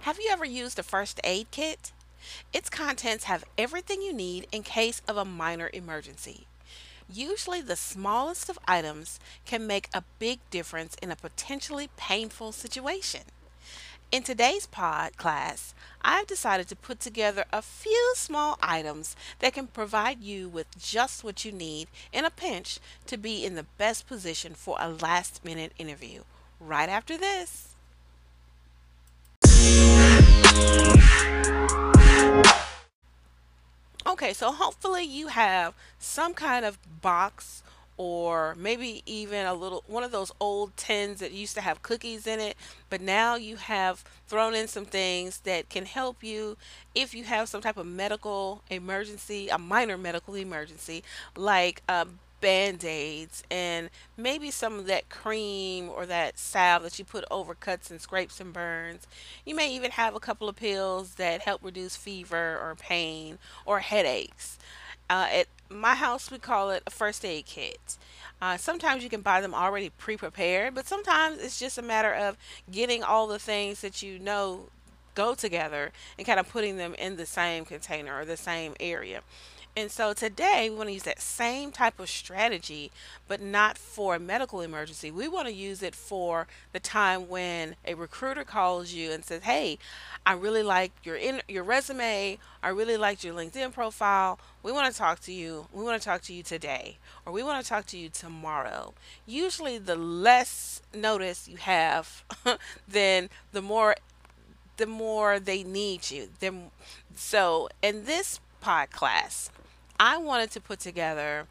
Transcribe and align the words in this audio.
Have 0.00 0.18
you 0.18 0.30
ever 0.32 0.44
used 0.44 0.78
a 0.78 0.82
first 0.82 1.20
aid 1.22 1.50
kit? 1.50 1.92
Its 2.52 2.70
contents 2.70 3.24
have 3.24 3.44
everything 3.58 4.00
you 4.00 4.12
need 4.12 4.46
in 4.50 4.62
case 4.62 5.02
of 5.06 5.16
a 5.16 5.24
minor 5.24 5.70
emergency. 5.72 6.46
Usually, 7.12 7.60
the 7.60 7.76
smallest 7.76 8.48
of 8.48 8.58
items 8.66 9.20
can 9.44 9.66
make 9.66 9.88
a 9.92 10.04
big 10.18 10.40
difference 10.50 10.96
in 11.02 11.10
a 11.10 11.16
potentially 11.16 11.90
painful 11.96 12.52
situation. 12.52 13.22
In 14.10 14.22
today's 14.22 14.66
pod 14.66 15.16
class, 15.16 15.74
I've 16.02 16.26
decided 16.26 16.68
to 16.68 16.76
put 16.76 17.00
together 17.00 17.44
a 17.52 17.62
few 17.62 18.12
small 18.16 18.58
items 18.62 19.14
that 19.40 19.54
can 19.54 19.66
provide 19.66 20.22
you 20.22 20.48
with 20.48 20.66
just 20.78 21.22
what 21.22 21.44
you 21.44 21.52
need 21.52 21.88
in 22.12 22.24
a 22.24 22.30
pinch 22.30 22.78
to 23.06 23.16
be 23.16 23.44
in 23.44 23.54
the 23.54 23.66
best 23.78 24.06
position 24.06 24.54
for 24.54 24.76
a 24.80 24.88
last 24.88 25.44
minute 25.44 25.72
interview. 25.78 26.22
Right 26.60 26.88
after 26.88 27.16
this. 27.16 27.71
Okay, 34.04 34.32
so 34.32 34.52
hopefully 34.52 35.04
you 35.04 35.28
have 35.28 35.74
some 35.98 36.34
kind 36.34 36.64
of 36.64 36.78
box 37.00 37.62
or 37.96 38.54
maybe 38.56 39.02
even 39.06 39.46
a 39.46 39.54
little 39.54 39.84
one 39.86 40.02
of 40.02 40.10
those 40.10 40.32
old 40.40 40.76
tins 40.76 41.20
that 41.20 41.32
used 41.32 41.54
to 41.54 41.60
have 41.60 41.82
cookies 41.82 42.26
in 42.26 42.40
it, 42.40 42.56
but 42.90 43.00
now 43.00 43.36
you 43.36 43.56
have 43.56 44.04
thrown 44.26 44.54
in 44.54 44.66
some 44.66 44.84
things 44.84 45.38
that 45.40 45.68
can 45.68 45.86
help 45.86 46.22
you 46.22 46.56
if 46.94 47.14
you 47.14 47.24
have 47.24 47.48
some 47.48 47.60
type 47.60 47.76
of 47.76 47.86
medical 47.86 48.62
emergency, 48.70 49.48
a 49.48 49.58
minor 49.58 49.98
medical 49.98 50.34
emergency, 50.34 51.02
like 51.36 51.82
a 51.88 52.06
band-aids 52.42 53.42
and 53.50 53.88
maybe 54.18 54.50
some 54.50 54.78
of 54.78 54.86
that 54.86 55.08
cream 55.08 55.88
or 55.88 56.04
that 56.04 56.38
salve 56.38 56.82
that 56.82 56.98
you 56.98 57.04
put 57.06 57.24
over 57.30 57.54
cuts 57.54 57.90
and 57.90 58.02
scrapes 58.02 58.40
and 58.40 58.52
burns. 58.52 59.06
You 59.46 59.54
may 59.54 59.74
even 59.74 59.92
have 59.92 60.14
a 60.14 60.20
couple 60.20 60.50
of 60.50 60.56
pills 60.56 61.14
that 61.14 61.40
help 61.40 61.64
reduce 61.64 61.96
fever 61.96 62.58
or 62.60 62.74
pain 62.78 63.38
or 63.64 63.78
headaches. 63.78 64.58
Uh, 65.08 65.28
at 65.32 65.46
my 65.70 65.94
house, 65.94 66.30
we 66.30 66.38
call 66.38 66.70
it 66.70 66.82
a 66.86 66.90
first 66.90 67.24
aid 67.24 67.46
kit. 67.46 67.96
Uh, 68.42 68.56
sometimes 68.56 69.04
you 69.04 69.08
can 69.08 69.20
buy 69.20 69.40
them 69.40 69.54
already 69.54 69.90
pre-prepared, 69.90 70.74
but 70.74 70.86
sometimes 70.86 71.38
it's 71.40 71.58
just 71.58 71.78
a 71.78 71.82
matter 71.82 72.12
of 72.12 72.36
getting 72.70 73.02
all 73.02 73.26
the 73.26 73.38
things 73.38 73.80
that 73.80 74.02
you 74.02 74.18
know 74.18 74.66
go 75.14 75.34
together 75.34 75.92
and 76.18 76.26
kind 76.26 76.40
of 76.40 76.48
putting 76.48 76.76
them 76.76 76.94
in 76.94 77.16
the 77.16 77.26
same 77.26 77.64
container 77.64 78.18
or 78.18 78.24
the 78.24 78.36
same 78.36 78.74
area. 78.80 79.22
And 79.74 79.90
so 79.90 80.12
today 80.12 80.68
we 80.68 80.76
want 80.76 80.90
to 80.90 80.92
use 80.92 81.04
that 81.04 81.20
same 81.22 81.72
type 81.72 81.98
of 81.98 82.10
strategy, 82.10 82.90
but 83.26 83.40
not 83.40 83.78
for 83.78 84.14
a 84.14 84.20
medical 84.20 84.60
emergency. 84.60 85.10
We 85.10 85.28
want 85.28 85.48
to 85.48 85.54
use 85.54 85.82
it 85.82 85.94
for 85.94 86.46
the 86.72 86.78
time 86.78 87.26
when 87.26 87.76
a 87.86 87.94
recruiter 87.94 88.44
calls 88.44 88.92
you 88.92 89.12
and 89.12 89.24
says, 89.24 89.44
"Hey, 89.44 89.78
I 90.26 90.34
really 90.34 90.62
like 90.62 90.92
your 91.04 91.16
in, 91.16 91.40
your 91.48 91.64
resume. 91.64 92.38
I 92.62 92.68
really 92.68 92.98
liked 92.98 93.24
your 93.24 93.32
LinkedIn 93.32 93.72
profile. 93.72 94.38
We 94.62 94.72
want 94.72 94.92
to 94.92 94.98
talk 94.98 95.20
to 95.20 95.32
you. 95.32 95.68
We 95.72 95.82
want 95.82 96.00
to 96.00 96.04
talk 96.04 96.20
to 96.22 96.34
you 96.34 96.42
today, 96.42 96.98
or 97.24 97.32
we 97.32 97.42
want 97.42 97.64
to 97.64 97.68
talk 97.68 97.86
to 97.86 97.96
you 97.96 98.10
tomorrow." 98.10 98.92
Usually, 99.24 99.78
the 99.78 99.96
less 99.96 100.82
notice 100.92 101.48
you 101.48 101.56
have, 101.56 102.24
then 102.86 103.30
the 103.52 103.62
more 103.62 103.96
the 104.76 104.86
more 104.86 105.40
they 105.40 105.62
need 105.62 106.10
you. 106.10 106.28
Then, 106.40 106.70
so 107.16 107.70
in 107.80 108.04
this 108.04 108.38
pod 108.60 108.90
class, 108.90 109.50
I 110.04 110.16
wanted 110.16 110.50
to 110.50 110.60
put 110.60 110.80
together 110.80 111.46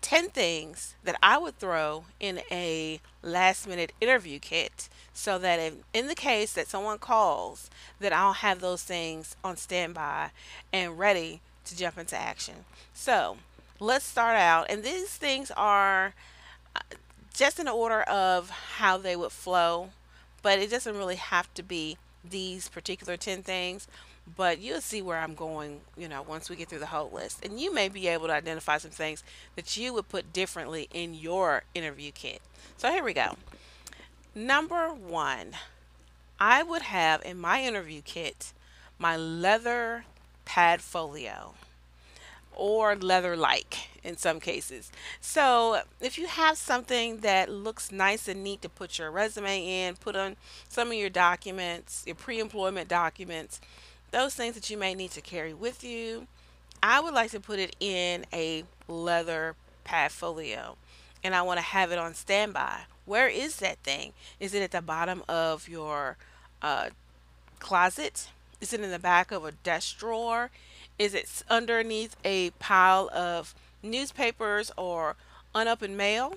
10 0.00 0.30
things 0.30 0.94
that 1.04 1.18
I 1.22 1.36
would 1.36 1.58
throw 1.58 2.04
in 2.18 2.40
a 2.50 2.98
last 3.22 3.68
minute 3.68 3.92
interview 4.00 4.38
kit 4.38 4.88
so 5.12 5.38
that 5.38 5.60
if, 5.60 5.74
in 5.92 6.06
the 6.06 6.14
case 6.14 6.54
that 6.54 6.68
someone 6.68 6.96
calls 6.96 7.68
that 8.00 8.10
I'll 8.10 8.32
have 8.32 8.62
those 8.62 8.82
things 8.82 9.36
on 9.44 9.58
standby 9.58 10.30
and 10.72 10.98
ready 10.98 11.42
to 11.66 11.76
jump 11.76 11.98
into 11.98 12.16
action. 12.16 12.64
So, 12.94 13.36
let's 13.78 14.06
start 14.06 14.38
out 14.38 14.70
and 14.70 14.82
these 14.82 15.10
things 15.10 15.50
are 15.54 16.14
uh, 16.74 16.80
just 17.34 17.58
in 17.58 17.68
order 17.68 18.00
of 18.00 18.48
how 18.48 18.96
they 18.96 19.14
would 19.14 19.30
flow, 19.30 19.90
but 20.40 20.58
it 20.58 20.70
doesn't 20.70 20.96
really 20.96 21.16
have 21.16 21.52
to 21.52 21.62
be 21.62 21.98
these 22.24 22.70
particular 22.70 23.18
10 23.18 23.42
things 23.42 23.86
but 24.36 24.60
you'll 24.60 24.80
see 24.80 25.02
where 25.02 25.18
I'm 25.18 25.34
going, 25.34 25.80
you 25.96 26.08
know, 26.08 26.22
once 26.22 26.50
we 26.50 26.56
get 26.56 26.68
through 26.68 26.80
the 26.80 26.86
whole 26.86 27.10
list. 27.10 27.44
And 27.44 27.60
you 27.60 27.72
may 27.72 27.88
be 27.88 28.08
able 28.08 28.26
to 28.26 28.32
identify 28.32 28.78
some 28.78 28.90
things 28.90 29.22
that 29.56 29.76
you 29.76 29.92
would 29.94 30.08
put 30.08 30.32
differently 30.32 30.88
in 30.92 31.14
your 31.14 31.64
interview 31.74 32.10
kit. 32.12 32.40
So 32.76 32.90
here 32.90 33.04
we 33.04 33.12
go. 33.12 33.36
Number 34.34 34.88
one, 34.88 35.52
I 36.38 36.62
would 36.62 36.82
have 36.82 37.22
in 37.24 37.38
my 37.38 37.62
interview 37.62 38.02
kit 38.04 38.52
my 38.98 39.16
leather 39.16 40.04
pad 40.44 40.80
folio 40.80 41.54
or 42.54 42.96
leather 42.96 43.36
like 43.36 43.88
in 44.02 44.16
some 44.16 44.40
cases. 44.40 44.90
So 45.20 45.82
if 46.00 46.18
you 46.18 46.26
have 46.26 46.58
something 46.58 47.18
that 47.18 47.50
looks 47.50 47.92
nice 47.92 48.26
and 48.26 48.42
neat 48.42 48.62
to 48.62 48.68
put 48.68 48.98
your 48.98 49.10
resume 49.10 49.64
in, 49.64 49.96
put 49.96 50.16
on 50.16 50.36
some 50.68 50.88
of 50.88 50.94
your 50.94 51.10
documents, 51.10 52.02
your 52.06 52.16
pre 52.16 52.40
employment 52.40 52.88
documents, 52.88 53.60
those 54.10 54.34
things 54.34 54.54
that 54.54 54.70
you 54.70 54.76
may 54.76 54.94
need 54.94 55.10
to 55.12 55.20
carry 55.20 55.54
with 55.54 55.84
you. 55.84 56.26
I 56.82 57.00
would 57.00 57.14
like 57.14 57.30
to 57.32 57.40
put 57.40 57.58
it 57.58 57.74
in 57.80 58.24
a 58.32 58.64
leather 58.86 59.54
pad 59.84 60.12
folio 60.12 60.76
and 61.24 61.34
I 61.34 61.42
want 61.42 61.58
to 61.58 61.64
have 61.64 61.92
it 61.92 61.98
on 61.98 62.14
standby. 62.14 62.82
Where 63.04 63.28
is 63.28 63.56
that 63.56 63.78
thing? 63.78 64.12
Is 64.38 64.54
it 64.54 64.62
at 64.62 64.70
the 64.70 64.82
bottom 64.82 65.22
of 65.28 65.68
your 65.68 66.16
uh, 66.62 66.90
closet? 67.58 68.28
Is 68.60 68.72
it 68.72 68.80
in 68.80 68.90
the 68.90 68.98
back 68.98 69.32
of 69.32 69.44
a 69.44 69.52
desk 69.52 69.98
drawer? 69.98 70.50
Is 70.98 71.14
it 71.14 71.42
underneath 71.48 72.16
a 72.24 72.50
pile 72.58 73.08
of 73.10 73.54
newspapers 73.82 74.70
or 74.76 75.16
unopened 75.54 75.96
mail? 75.96 76.36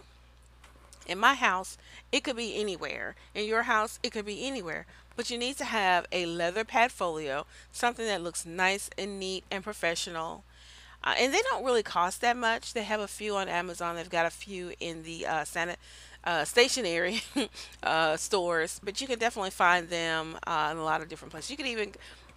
In 1.08 1.18
my 1.18 1.34
house, 1.34 1.78
it 2.12 2.24
could 2.24 2.36
be 2.36 2.56
anywhere. 2.56 3.16
In 3.34 3.46
your 3.46 3.64
house, 3.64 4.00
it 4.03 4.12
could 4.12 4.26
be 4.26 4.46
anywhere. 4.46 4.86
But 5.16 5.29
you 5.29 5.38
need 5.38 5.57
to 5.57 5.66
have 5.66 6.05
a 6.11 6.25
leather 6.25 6.63
pad 6.63 6.91
folio, 6.91 7.45
something 7.72 8.05
that 8.05 8.22
looks 8.22 8.45
nice 8.45 8.89
and 8.97 9.19
neat 9.19 9.44
and 9.51 9.63
professional. 9.63 10.44
Uh, 11.03 11.16
and 11.17 11.33
they 11.33 11.41
don't 11.49 11.66
really 11.66 11.83
cost 11.83 12.22
that 12.22 12.38
much. 12.38 12.73
They 12.73 12.83
have 12.83 12.99
a 12.99 13.07
few 13.07 13.35
on 13.35 13.49
Amazon. 13.49 13.95
They've 13.95 14.09
got 14.09 14.25
a 14.25 14.31
few 14.31 14.73
in 14.79 15.03
the 15.03 15.25
uh, 15.25 15.44
Santa, 15.44 15.75
uh, 16.23 16.45
stationary 16.45 17.22
uh, 17.83 18.17
stores, 18.17 18.79
but 18.83 19.01
you 19.01 19.07
can 19.07 19.17
definitely 19.17 19.49
find 19.49 19.89
them 19.89 20.38
uh, 20.45 20.69
in 20.72 20.77
a 20.77 20.83
lot 20.83 21.01
of 21.01 21.09
different 21.09 21.31
places. 21.31 21.49
You 21.49 21.57
could 21.57 21.66
even 21.66 21.93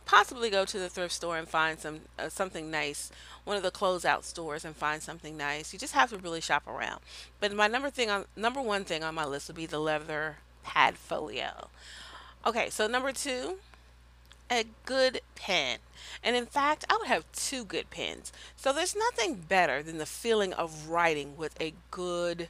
possibly 0.07 0.51
go 0.51 0.65
to 0.65 0.79
the 0.79 0.89
thrift 0.89 1.15
store 1.15 1.37
and 1.37 1.49
find 1.49 1.79
some 1.79 2.01
uh, 2.19 2.29
something 2.29 2.71
nice, 2.71 3.11
one 3.45 3.57
of 3.57 3.63
the 3.63 3.71
closeout 3.71 4.25
stores 4.25 4.65
and 4.65 4.75
find 4.75 5.03
something 5.03 5.37
nice. 5.37 5.73
You 5.73 5.79
just 5.79 5.95
have 5.95 6.11
to 6.11 6.19
really 6.19 6.41
shop 6.41 6.67
around. 6.67 7.01
But 7.41 7.53
my 7.53 7.67
number 7.67 7.91
thing 7.91 8.11
on 8.11 8.25
number 8.37 8.61
one 8.61 8.85
thing 8.85 9.03
on 9.03 9.15
my 9.15 9.25
list 9.25 9.49
would 9.49 9.57
be 9.57 9.67
the 9.67 9.79
leather 9.79 10.37
pad 10.63 10.97
folio. 10.97 11.69
Okay, 12.47 12.69
so 12.69 12.87
number 12.87 13.11
two, 13.11 13.57
a 14.51 14.67
good 14.85 15.23
pen. 15.35 15.79
And 16.23 16.37
in 16.37 16.45
fact, 16.45 16.85
I 16.91 16.99
would 16.99 17.09
have 17.09 17.31
two 17.33 17.65
good 17.65 17.89
pens. 17.89 18.33
So 18.55 18.71
there's 18.71 18.95
nothing 18.95 19.37
better 19.49 19.83
than 19.83 19.97
the 19.97 20.05
feeling 20.05 20.53
of 20.53 20.89
writing 20.89 21.39
with 21.39 21.59
a 21.59 21.73
good, 21.91 22.49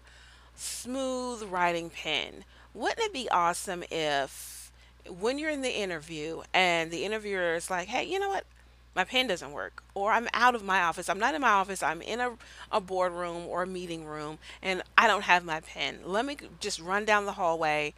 smooth 0.57 1.45
writing 1.45 1.91
pen. 1.91 2.45
Wouldn't 2.75 2.99
it 2.99 3.13
be 3.13 3.29
awesome 3.31 3.85
if 3.89 4.73
when 5.07 5.39
you're 5.39 5.51
in 5.51 5.63
the 5.63 5.79
interview 5.79 6.43
and 6.53 6.91
the 6.91 7.05
interviewer 7.05 7.55
is 7.55 7.71
like, 7.71 7.87
hey, 7.87 8.05
you 8.05 8.19
know 8.19 8.31
what? 8.31 8.45
My 8.97 9.05
pen 9.05 9.27
doesn't 9.27 9.51
work, 9.51 9.83
or 9.95 10.13
I'm 10.13 10.29
out 10.33 10.55
of 10.55 10.63
my 10.63 10.83
office. 10.83 11.09
I'm 11.09 11.19
not 11.19 11.35
in 11.35 11.41
my 11.41 11.51
office. 11.51 11.83
I'm 11.83 12.01
in 12.01 12.21
a, 12.21 12.33
a 12.71 12.81
boardroom 12.81 13.45
or 13.49 13.65
a 13.65 13.67
meeting 13.67 14.05
room, 14.05 14.39
and 14.63 14.85
I 14.97 15.09
don't 15.09 15.23
have 15.23 15.45
my 15.45 15.61
pen. 15.61 15.99
Let 16.05 16.25
me 16.25 16.37
just 16.61 16.79
run 16.79 17.05
down 17.05 17.27
the 17.27 17.33
hallway 17.33 17.95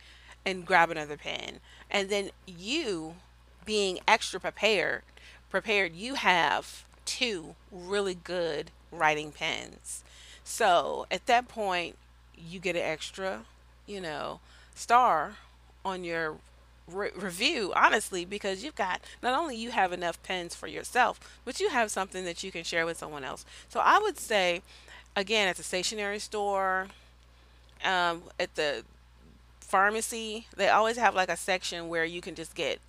and 0.46 0.64
grab 0.64 0.90
another 0.90 1.16
pen. 1.16 1.58
And 1.90 2.08
then 2.08 2.30
you 2.46 3.16
being 3.64 3.98
extra 4.06 4.38
prepared, 4.38 5.02
prepared, 5.50 5.94
you 5.94 6.14
have 6.14 6.84
two 7.04 7.56
really 7.72 8.14
good 8.14 8.70
writing 8.92 9.32
pens. 9.32 10.04
So 10.44 11.06
at 11.10 11.26
that 11.26 11.48
point, 11.48 11.96
you 12.38 12.60
get 12.60 12.76
an 12.76 12.82
extra, 12.82 13.40
you 13.86 14.00
know, 14.00 14.40
star 14.74 15.34
on 15.84 16.04
your 16.04 16.36
re- 16.86 17.10
review, 17.16 17.72
honestly, 17.74 18.24
because 18.24 18.62
you've 18.62 18.76
got 18.76 19.00
not 19.22 19.38
only 19.38 19.56
you 19.56 19.70
have 19.72 19.92
enough 19.92 20.22
pens 20.22 20.54
for 20.54 20.68
yourself, 20.68 21.18
but 21.44 21.58
you 21.58 21.70
have 21.70 21.90
something 21.90 22.24
that 22.24 22.44
you 22.44 22.52
can 22.52 22.62
share 22.62 22.86
with 22.86 22.98
someone 22.98 23.24
else. 23.24 23.44
So 23.68 23.80
I 23.80 23.98
would 23.98 24.18
say, 24.18 24.62
again, 25.16 25.48
at 25.48 25.56
the 25.56 25.64
stationery 25.64 26.20
store, 26.20 26.88
um, 27.84 28.22
at 28.38 28.54
the 28.54 28.84
pharmacy, 29.66 30.46
they 30.56 30.68
always 30.68 30.96
have 30.96 31.14
like 31.14 31.28
a 31.28 31.36
section 31.36 31.88
where 31.88 32.04
you 32.04 32.20
can 32.20 32.34
just 32.34 32.54
get 32.54 32.80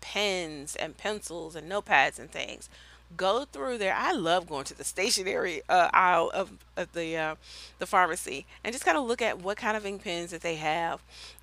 pens 0.00 0.76
and 0.76 0.96
pencils 0.96 1.56
and 1.56 1.70
notepads 1.70 2.18
and 2.18 2.30
things. 2.30 2.68
go 3.16 3.44
through 3.44 3.78
there. 3.78 3.94
I 3.96 4.12
love 4.12 4.48
going 4.48 4.64
to 4.66 4.74
the 4.78 4.84
stationery 4.84 5.62
uh, 5.68 5.88
aisle 5.92 6.30
of, 6.34 6.52
of 6.76 6.92
the 6.92 7.16
uh, 7.16 7.34
the 7.78 7.86
pharmacy 7.86 8.46
and 8.62 8.72
just 8.72 8.84
kind 8.84 8.96
of 8.96 9.04
look 9.04 9.22
at 9.22 9.40
what 9.42 9.56
kind 9.56 9.76
of 9.76 9.84
ink 9.86 10.04
pens 10.04 10.30
that 10.30 10.42
they 10.42 10.56
have. 10.56 11.02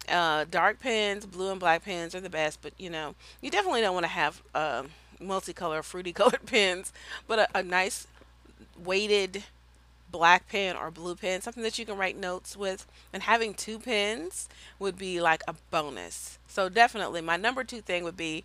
Uh, 0.09 0.45
dark 0.49 0.79
pens, 0.79 1.25
blue 1.25 1.51
and 1.51 1.59
black 1.59 1.83
pens 1.83 2.15
are 2.15 2.21
the 2.21 2.29
best, 2.29 2.61
but 2.61 2.73
you 2.77 2.89
know 2.89 3.15
you 3.41 3.51
definitely 3.51 3.81
don't 3.81 3.93
want 3.93 4.05
to 4.05 4.11
have 4.11 4.41
um, 4.55 4.89
multicolor, 5.21 5.83
fruity 5.83 6.13
colored 6.21 6.45
pens, 6.45 6.93
but 7.27 7.39
a, 7.39 7.59
a 7.59 7.63
nice 7.63 8.07
weighted 8.77 9.43
black 10.11 10.47
pen 10.47 10.75
or 10.75 10.91
blue 10.91 11.15
pen, 11.15 11.41
something 11.41 11.63
that 11.63 11.77
you 11.77 11.85
can 11.85 11.97
write 11.97 12.17
notes 12.17 12.55
with. 12.55 12.85
And 13.13 13.23
having 13.23 13.53
two 13.53 13.79
pens 13.79 14.47
would 14.79 14.97
be 14.97 15.21
like 15.21 15.43
a 15.47 15.55
bonus. 15.71 16.39
So 16.47 16.69
definitely, 16.69 17.21
my 17.21 17.37
number 17.37 17.63
two 17.63 17.81
thing 17.81 18.03
would 18.03 18.17
be 18.17 18.43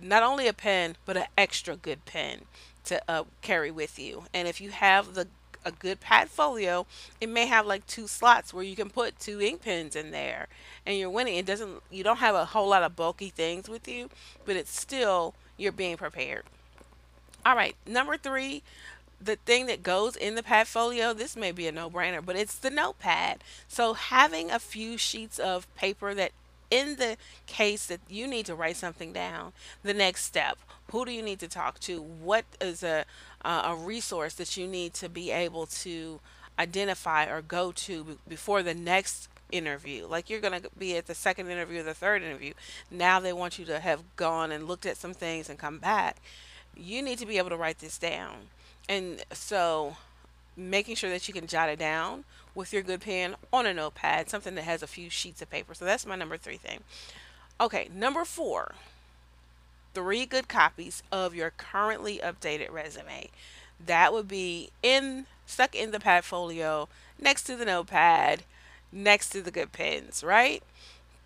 not 0.00 0.22
only 0.22 0.46
a 0.46 0.52
pen, 0.52 0.96
but 1.04 1.16
an 1.16 1.26
extra 1.36 1.76
good 1.76 2.04
pen 2.04 2.42
to 2.84 3.02
uh, 3.08 3.24
carry 3.42 3.70
with 3.70 3.98
you. 3.98 4.24
And 4.32 4.46
if 4.46 4.60
you 4.60 4.70
have 4.70 5.14
the 5.14 5.28
a 5.66 5.72
good 5.72 5.98
pad 5.98 6.30
folio, 6.30 6.86
it 7.20 7.28
may 7.28 7.46
have 7.46 7.66
like 7.66 7.86
two 7.88 8.06
slots 8.06 8.54
where 8.54 8.62
you 8.62 8.76
can 8.76 8.88
put 8.88 9.18
two 9.18 9.40
ink 9.40 9.62
pens 9.62 9.96
in 9.96 10.12
there, 10.12 10.46
and 10.86 10.96
you're 10.96 11.10
winning. 11.10 11.34
It 11.34 11.44
doesn't. 11.44 11.82
You 11.90 12.04
don't 12.04 12.18
have 12.18 12.36
a 12.36 12.44
whole 12.44 12.68
lot 12.68 12.84
of 12.84 12.94
bulky 12.94 13.30
things 13.30 13.68
with 13.68 13.88
you, 13.88 14.08
but 14.44 14.54
it's 14.56 14.78
still 14.78 15.34
you're 15.56 15.72
being 15.72 15.96
prepared. 15.96 16.44
All 17.44 17.56
right, 17.56 17.76
number 17.86 18.16
three, 18.16 18.62
the 19.20 19.36
thing 19.36 19.66
that 19.66 19.82
goes 19.82 20.16
in 20.16 20.34
the 20.34 20.42
Padfolio, 20.42 21.16
this 21.16 21.36
may 21.36 21.52
be 21.52 21.66
a 21.66 21.72
no 21.72 21.90
brainer, 21.90 22.24
but 22.24 22.36
it's 22.36 22.56
the 22.56 22.70
notepad. 22.70 23.42
So 23.68 23.94
having 23.94 24.50
a 24.50 24.58
few 24.58 24.98
sheets 24.98 25.38
of 25.38 25.72
paper 25.74 26.14
that 26.14 26.32
in 26.70 26.96
the 26.96 27.16
case 27.46 27.86
that 27.86 28.00
you 28.08 28.26
need 28.26 28.46
to 28.46 28.54
write 28.54 28.76
something 28.76 29.12
down, 29.12 29.52
the 29.82 29.94
next 29.94 30.24
step, 30.24 30.58
who 30.90 31.04
do 31.04 31.12
you 31.12 31.22
need 31.22 31.38
to 31.40 31.48
talk 31.48 31.78
to? 31.80 32.00
What 32.00 32.44
is 32.60 32.82
a 32.82 33.04
uh, 33.44 33.62
a 33.66 33.74
resource 33.76 34.34
that 34.34 34.56
you 34.56 34.66
need 34.66 34.92
to 34.94 35.08
be 35.08 35.30
able 35.30 35.66
to 35.66 36.20
identify 36.58 37.26
or 37.26 37.42
go 37.42 37.70
to 37.70 38.04
be- 38.04 38.18
before 38.28 38.62
the 38.62 38.74
next 38.74 39.28
interview? 39.52 40.06
Like 40.06 40.28
you're 40.28 40.40
going 40.40 40.60
to 40.60 40.68
be 40.76 40.96
at 40.96 41.06
the 41.06 41.14
second 41.14 41.48
interview 41.48 41.80
or 41.80 41.84
the 41.84 41.94
third 41.94 42.22
interview. 42.22 42.54
Now 42.90 43.20
they 43.20 43.32
want 43.32 43.58
you 43.58 43.64
to 43.66 43.80
have 43.80 44.02
gone 44.16 44.50
and 44.50 44.66
looked 44.66 44.86
at 44.86 44.96
some 44.96 45.14
things 45.14 45.48
and 45.48 45.58
come 45.58 45.78
back. 45.78 46.16
You 46.76 47.02
need 47.02 47.18
to 47.18 47.26
be 47.26 47.38
able 47.38 47.50
to 47.50 47.56
write 47.56 47.78
this 47.78 47.98
down. 47.98 48.48
And 48.88 49.24
so 49.32 49.96
making 50.56 50.96
sure 50.96 51.10
that 51.10 51.28
you 51.28 51.34
can 51.34 51.46
jot 51.46 51.68
it 51.68 51.78
down 51.78 52.24
with 52.54 52.72
your 52.72 52.82
good 52.82 53.00
pen 53.00 53.36
on 53.52 53.66
a 53.66 53.74
notepad, 53.74 54.30
something 54.30 54.54
that 54.54 54.64
has 54.64 54.82
a 54.82 54.86
few 54.86 55.10
sheets 55.10 55.42
of 55.42 55.50
paper. 55.50 55.74
So 55.74 55.84
that's 55.84 56.06
my 56.06 56.16
number 56.16 56.36
three 56.36 56.56
thing. 56.56 56.80
Okay, 57.60 57.88
number 57.94 58.24
four, 58.24 58.74
three 59.94 60.26
good 60.26 60.48
copies 60.48 61.02
of 61.12 61.34
your 61.34 61.52
currently 61.56 62.18
updated 62.18 62.72
resume. 62.72 63.30
That 63.84 64.12
would 64.12 64.28
be 64.28 64.70
in 64.82 65.26
stuck 65.46 65.74
in 65.74 65.90
the 65.90 66.00
pad 66.00 66.24
folio 66.24 66.88
next 67.20 67.44
to 67.44 67.56
the 67.56 67.64
notepad, 67.64 68.44
next 68.90 69.30
to 69.30 69.42
the 69.42 69.50
good 69.50 69.72
pens, 69.72 70.24
right? 70.24 70.62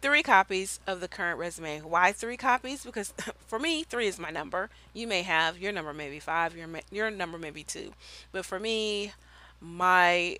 Three 0.01 0.23
copies 0.23 0.81
of 0.87 1.01
the 1.01 1.09
current 1.09 1.39
resume. 1.39 1.81
Why 1.81 2.13
three 2.13 2.39
copies? 2.39 2.85
Because 2.85 3.13
for 3.47 3.59
me, 3.59 3.83
three 3.83 4.07
is 4.07 4.19
my 4.19 4.31
number. 4.31 4.71
You 4.95 5.07
may 5.07 5.23
have 5.23 5.59
your 5.59 5.73
number 5.73 5.93
maybe 5.93 6.19
five, 6.19 6.57
your 6.57 6.69
your 6.91 7.11
number 7.11 7.39
maybe 7.39 7.63
two, 7.63 7.93
but 8.33 8.47
for 8.47 8.59
me, 8.59 9.13
my 9.61 10.39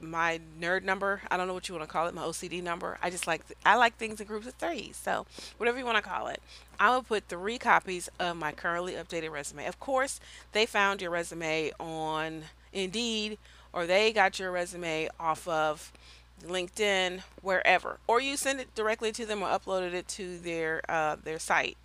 my 0.00 0.40
nerd 0.60 0.84
number. 0.84 1.22
I 1.30 1.36
don't 1.36 1.48
know 1.48 1.54
what 1.54 1.68
you 1.68 1.74
want 1.74 1.88
to 1.88 1.92
call 1.92 2.06
it. 2.06 2.14
My 2.14 2.22
OCD 2.22 2.62
number. 2.62 2.98
I 3.02 3.10
just 3.10 3.26
like 3.26 3.42
I 3.64 3.76
like 3.76 3.96
things 3.96 4.20
in 4.20 4.26
groups 4.26 4.46
of 4.46 4.54
three. 4.54 4.92
So 4.92 5.26
whatever 5.56 5.78
you 5.78 5.84
want 5.84 6.02
to 6.02 6.08
call 6.08 6.28
it, 6.28 6.40
I 6.78 6.90
will 6.94 7.02
put 7.02 7.28
three 7.28 7.58
copies 7.58 8.08
of 8.18 8.36
my 8.36 8.52
currently 8.52 8.94
updated 8.94 9.30
resume. 9.30 9.66
Of 9.66 9.78
course, 9.80 10.20
they 10.52 10.66
found 10.66 11.02
your 11.02 11.10
resume 11.10 11.72
on 11.78 12.44
Indeed, 12.72 13.38
or 13.72 13.86
they 13.86 14.12
got 14.12 14.38
your 14.38 14.50
resume 14.50 15.08
off 15.18 15.46
of 15.48 15.92
LinkedIn, 16.46 17.22
wherever, 17.42 17.98
or 18.06 18.20
you 18.20 18.36
send 18.36 18.60
it 18.60 18.74
directly 18.74 19.12
to 19.12 19.26
them 19.26 19.42
or 19.42 19.48
uploaded 19.48 19.92
it 19.92 20.08
to 20.08 20.38
their 20.38 20.82
uh, 20.88 21.16
their 21.22 21.38
site. 21.38 21.76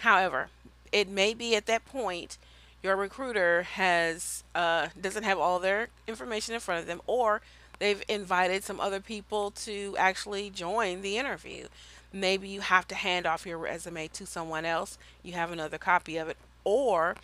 However, 0.00 0.48
it 0.92 1.08
may 1.08 1.34
be 1.34 1.54
at 1.54 1.66
that 1.66 1.84
point 1.84 2.38
your 2.82 2.96
recruiter 2.96 3.62
has 3.62 4.42
uh, 4.54 4.88
doesn't 5.00 5.24
have 5.24 5.38
all 5.38 5.58
their 5.58 5.88
information 6.06 6.54
in 6.54 6.60
front 6.60 6.80
of 6.80 6.86
them, 6.86 7.00
or 7.06 7.42
they've 7.78 8.02
invited 8.08 8.64
some 8.64 8.80
other 8.80 9.00
people 9.00 9.50
to 9.50 9.94
actually 9.98 10.50
join 10.50 11.02
the 11.02 11.18
interview. 11.18 11.66
Maybe 12.12 12.48
you 12.48 12.60
have 12.60 12.88
to 12.88 12.94
hand 12.94 13.26
off 13.26 13.46
your 13.46 13.58
resume 13.58 14.08
to 14.08 14.26
someone 14.26 14.64
else. 14.64 14.98
You 15.22 15.34
have 15.34 15.52
another 15.52 15.78
copy 15.78 16.16
of 16.16 16.28
it, 16.28 16.36
or 16.64 17.16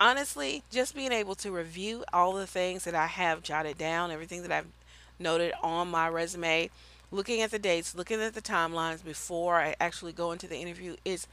honestly, 0.00 0.62
just 0.70 0.94
being 0.94 1.12
able 1.12 1.34
to 1.36 1.52
review 1.52 2.04
all 2.12 2.32
the 2.32 2.46
things 2.46 2.84
that 2.84 2.94
I 2.94 3.06
have 3.06 3.42
jotted 3.42 3.76
down, 3.76 4.10
everything 4.10 4.42
that 4.42 4.50
I've 4.50 4.66
noted 5.20 5.52
on 5.62 5.90
my 5.90 6.08
resume, 6.08 6.70
looking 7.10 7.40
at 7.40 7.50
the 7.50 7.58
dates, 7.58 7.94
looking 7.94 8.20
at 8.20 8.34
the 8.34 8.42
timelines 8.42 9.04
before 9.04 9.60
I 9.60 9.76
actually 9.78 10.12
go 10.12 10.32
into 10.32 10.46
the 10.46 10.58
interview 10.58 10.96
is 11.04 11.26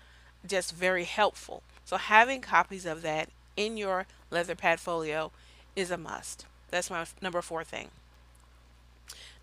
just 0.45 0.75
very 0.75 1.05
helpful. 1.05 1.63
So 1.85 1.97
having 1.97 2.41
copies 2.41 2.85
of 2.85 3.01
that 3.01 3.29
in 3.55 3.77
your 3.77 4.05
leather 4.29 4.55
pad 4.55 4.79
folio 4.79 5.31
is 5.75 5.89
a 5.89 5.97
must. 5.97 6.45
That's 6.69 6.89
my 6.89 7.05
number 7.21 7.41
four 7.41 7.63
thing. 7.63 7.89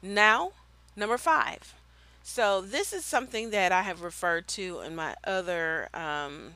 Now, 0.02 0.52
number 0.94 1.16
five. 1.16 1.74
So 2.22 2.60
this 2.60 2.92
is 2.92 3.04
something 3.04 3.50
that 3.50 3.72
I 3.72 3.82
have 3.82 4.02
referred 4.02 4.48
to 4.48 4.80
in 4.80 4.94
my 4.94 5.14
other 5.24 5.88
um, 5.94 6.54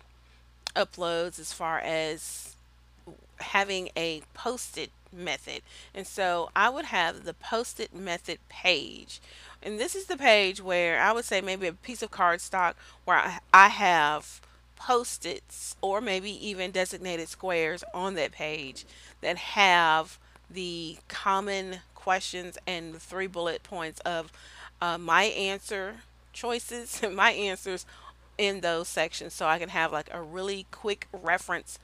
uploads 0.75 1.39
as 1.39 1.53
far 1.53 1.79
as 1.79 2.57
having 3.41 3.91
a 3.97 4.23
post-it 4.35 4.91
method. 5.13 5.63
And 5.95 6.07
so 6.07 6.51
I 6.55 6.69
would 6.69 6.87
have 6.87 7.25
the 7.25 7.35
post-it 7.35 7.95
method 7.95 8.39
page. 8.49 9.21
And 9.63 9.79
this 9.79 9.95
is 9.95 10.07
the 10.07 10.17
page 10.17 10.61
where 10.61 11.01
I 11.01 11.13
would 11.13 11.25
say 11.25 11.41
maybe 11.41 11.67
a 11.67 11.73
piece 11.73 12.03
of 12.03 12.11
cardstock 12.11 12.75
where 13.05 13.41
I, 13.53 13.69
have 13.69 14.41
post-its 14.77 15.77
or 15.81 16.01
maybe 16.01 16.31
even 16.47 16.71
designated 16.71 17.29
squares 17.29 17.83
on 17.93 18.15
that 18.15 18.33
page 18.33 18.87
that 19.21 19.37
have 19.37 20.19
the 20.49 20.99
common 21.09 21.81
questions 21.95 22.57
and 22.67 22.95
the 22.95 23.01
three 23.01 23.27
bullet 23.27 23.63
points 23.63 24.01
of 24.01 24.33
uh, 24.81 24.97
my 24.97 25.25
answer 25.25 25.97
choices 26.33 27.01
and 27.03 27.17
my 27.17 27.33
answers 27.33 27.85
in 28.39 28.61
those 28.61 28.87
sections 28.87 29.35
so 29.35 29.47
I 29.47 29.59
can 29.59 29.69
have 29.71 29.93
like 29.93 30.09
a 30.13 30.23
really 30.23 30.67
quick 30.71 31.09
reference 31.13 31.79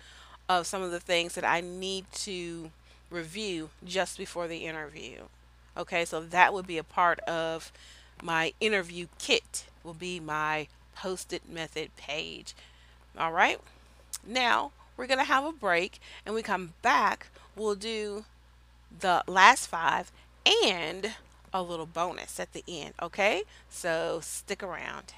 of 0.49 0.67
some 0.67 0.83
of 0.83 0.93
the 0.93 1.01
things 1.01 1.35
that 1.35 1.45
I 1.45 1.61
need 1.61 2.07
to 2.13 2.71
review 3.15 3.71
just 3.85 4.19
before 4.19 4.49
the 4.49 4.67
interview. 4.67 5.23
Okay, 5.77 6.05
so 6.05 6.21
that 6.21 6.53
would 6.53 6.67
be 6.67 6.79
a 6.79 6.85
part 6.85 7.19
of 7.21 7.73
my 8.23 8.53
interview 8.61 9.07
kit 9.19 9.67
will 9.83 9.95
be 9.95 10.21
my 10.21 10.69
post-it 10.95 11.43
method 11.49 11.95
page. 11.97 12.55
All 13.19 13.33
right. 13.33 13.61
Now 14.27 14.73
we're 14.97 15.07
going 15.07 15.19
to 15.19 15.25
have 15.25 15.45
a 15.45 15.53
break 15.53 16.01
and 16.25 16.35
we 16.35 16.43
come 16.43 16.75
back, 16.83 17.29
we'll 17.57 17.75
do 17.75 18.25
the 19.01 19.23
last 19.27 19.67
five 19.67 20.13
and 20.65 21.15
a 21.53 21.63
little 21.63 21.87
bonus 21.87 22.39
at 22.39 22.53
the 22.53 22.65
end. 22.69 22.95
Okay. 23.03 23.43
So 23.69 24.21
stick 24.23 24.63
around. 24.63 25.15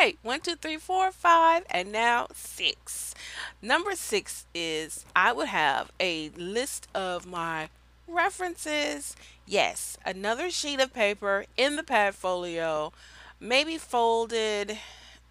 Right, 0.00 0.16
one, 0.22 0.40
two, 0.40 0.54
three, 0.54 0.76
four, 0.76 1.10
five, 1.10 1.64
and 1.70 1.90
now 1.90 2.28
six. 2.32 3.16
Number 3.60 3.96
six 3.96 4.46
is 4.54 5.04
I 5.16 5.32
would 5.32 5.48
have 5.48 5.90
a 5.98 6.28
list 6.36 6.86
of 6.94 7.26
my 7.26 7.68
references. 8.06 9.16
Yes, 9.44 9.98
another 10.06 10.50
sheet 10.50 10.78
of 10.78 10.94
paper 10.94 11.46
in 11.56 11.74
the 11.74 11.82
pad 11.82 12.14
folio, 12.14 12.92
maybe 13.40 13.76
folded. 13.76 14.78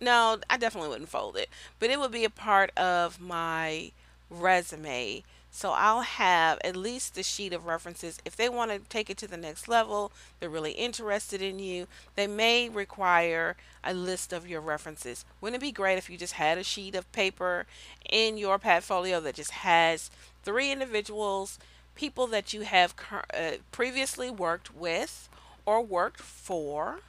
No, 0.01 0.39
I 0.49 0.57
definitely 0.57 0.89
wouldn't 0.89 1.09
fold 1.09 1.37
it, 1.37 1.47
but 1.79 1.89
it 1.89 1.97
would 1.97 2.11
be 2.11 2.25
a 2.25 2.29
part 2.29 2.77
of 2.77 3.21
my 3.21 3.93
resume. 4.29 5.23
So 5.51 5.71
I'll 5.71 6.01
have 6.01 6.59
at 6.63 6.75
least 6.75 7.17
a 7.17 7.23
sheet 7.23 7.53
of 7.53 7.65
references. 7.65 8.19
If 8.25 8.35
they 8.35 8.49
want 8.49 8.71
to 8.71 8.79
take 8.89 9.09
it 9.09 9.17
to 9.17 9.27
the 9.27 9.37
next 9.37 9.67
level, 9.67 10.11
they're 10.39 10.49
really 10.49 10.73
interested 10.73 11.41
in 11.41 11.57
you, 11.59 11.87
they 12.15 12.27
may 12.27 12.69
require 12.69 13.55
a 13.83 13.93
list 13.93 14.33
of 14.33 14.47
your 14.47 14.61
references. 14.61 15.25
Wouldn't 15.41 15.61
it 15.61 15.65
be 15.65 15.71
great 15.71 15.97
if 15.97 16.09
you 16.09 16.17
just 16.17 16.33
had 16.33 16.57
a 16.57 16.63
sheet 16.63 16.95
of 16.95 17.11
paper 17.11 17.65
in 18.09 18.37
your 18.37 18.59
portfolio 18.59 19.19
that 19.21 19.35
just 19.35 19.51
has 19.51 20.11
three 20.43 20.71
individuals, 20.71 21.57
people 21.95 22.27
that 22.27 22.53
you 22.53 22.61
have 22.61 22.93
uh, 23.33 23.51
previously 23.71 24.29
worked 24.29 24.75
with 24.75 25.27
or 25.65 25.81
worked 25.81 26.21
for? 26.21 26.99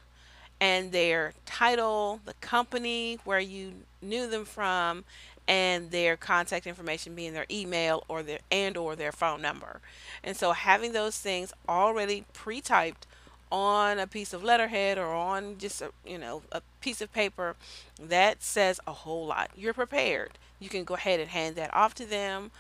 and 0.60 0.92
their 0.92 1.34
title, 1.46 2.20
the 2.24 2.34
company 2.34 3.18
where 3.24 3.38
you 3.38 3.72
knew 4.02 4.28
them 4.28 4.44
from, 4.44 5.04
and 5.48 5.90
their 5.90 6.16
contact 6.16 6.66
information 6.66 7.14
being 7.14 7.32
their 7.32 7.46
email 7.50 8.04
or 8.06 8.22
their 8.22 8.40
and 8.52 8.76
or 8.76 8.94
their 8.94 9.10
phone 9.10 9.40
number. 9.40 9.80
And 10.22 10.36
so 10.36 10.52
having 10.52 10.92
those 10.92 11.18
things 11.18 11.54
already 11.66 12.26
pre-typed 12.34 13.06
on 13.50 13.98
a 13.98 14.06
piece 14.06 14.34
of 14.34 14.44
letterhead 14.44 14.98
or 14.98 15.06
on 15.06 15.56
just 15.56 15.80
a 15.80 15.90
you 16.04 16.18
know 16.18 16.42
a 16.52 16.60
piece 16.82 17.00
of 17.00 17.10
paper 17.14 17.56
that 17.98 18.42
says 18.42 18.78
a 18.86 18.92
whole 18.92 19.26
lot. 19.26 19.50
You're 19.56 19.72
prepared. 19.72 20.32
You 20.60 20.68
can 20.68 20.84
go 20.84 20.94
ahead 20.94 21.18
and 21.18 21.30
hand 21.30 21.56
that 21.56 21.72
off 21.72 21.94
to 21.94 22.04
them. 22.04 22.50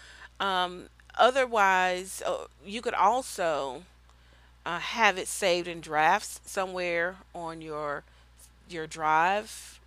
Um, 0.40 0.84
otherwise 1.18 2.22
uh, 2.24 2.46
you 2.64 2.80
could 2.80 2.94
also 2.94 3.82
uh, 4.64 4.78
have 4.78 5.18
it 5.18 5.28
saved 5.28 5.68
in 5.68 5.82
drafts 5.82 6.40
somewhere 6.46 7.16
on 7.34 7.60
your 7.60 8.04
your 8.70 8.86
drive 8.86 9.78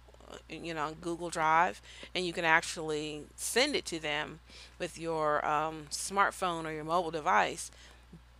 you 0.49 0.73
know 0.73 0.95
google 1.01 1.29
drive 1.29 1.81
and 2.13 2.25
you 2.25 2.33
can 2.33 2.45
actually 2.45 3.23
send 3.35 3.75
it 3.75 3.85
to 3.85 3.99
them 3.99 4.39
with 4.79 4.97
your 4.97 5.45
um, 5.45 5.87
smartphone 5.89 6.65
or 6.65 6.71
your 6.71 6.83
mobile 6.83 7.11
device 7.11 7.71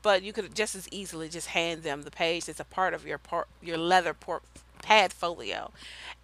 but 0.02 0.24
you 0.24 0.34
could 0.34 0.56
just 0.56 0.76
as 0.76 0.88
easily 0.92 1.30
just 1.30 1.48
hand 1.48 1.84
them 1.84 2.04
the 2.04 2.12
page 2.12 2.46
that's 2.46 2.60
a 2.60 2.66
part 2.66 2.94
of 2.94 3.06
your 3.06 3.18
por- 3.18 3.48
your 3.62 3.78
leather 3.78 4.14
por- 4.14 4.42
padfolio. 4.82 5.72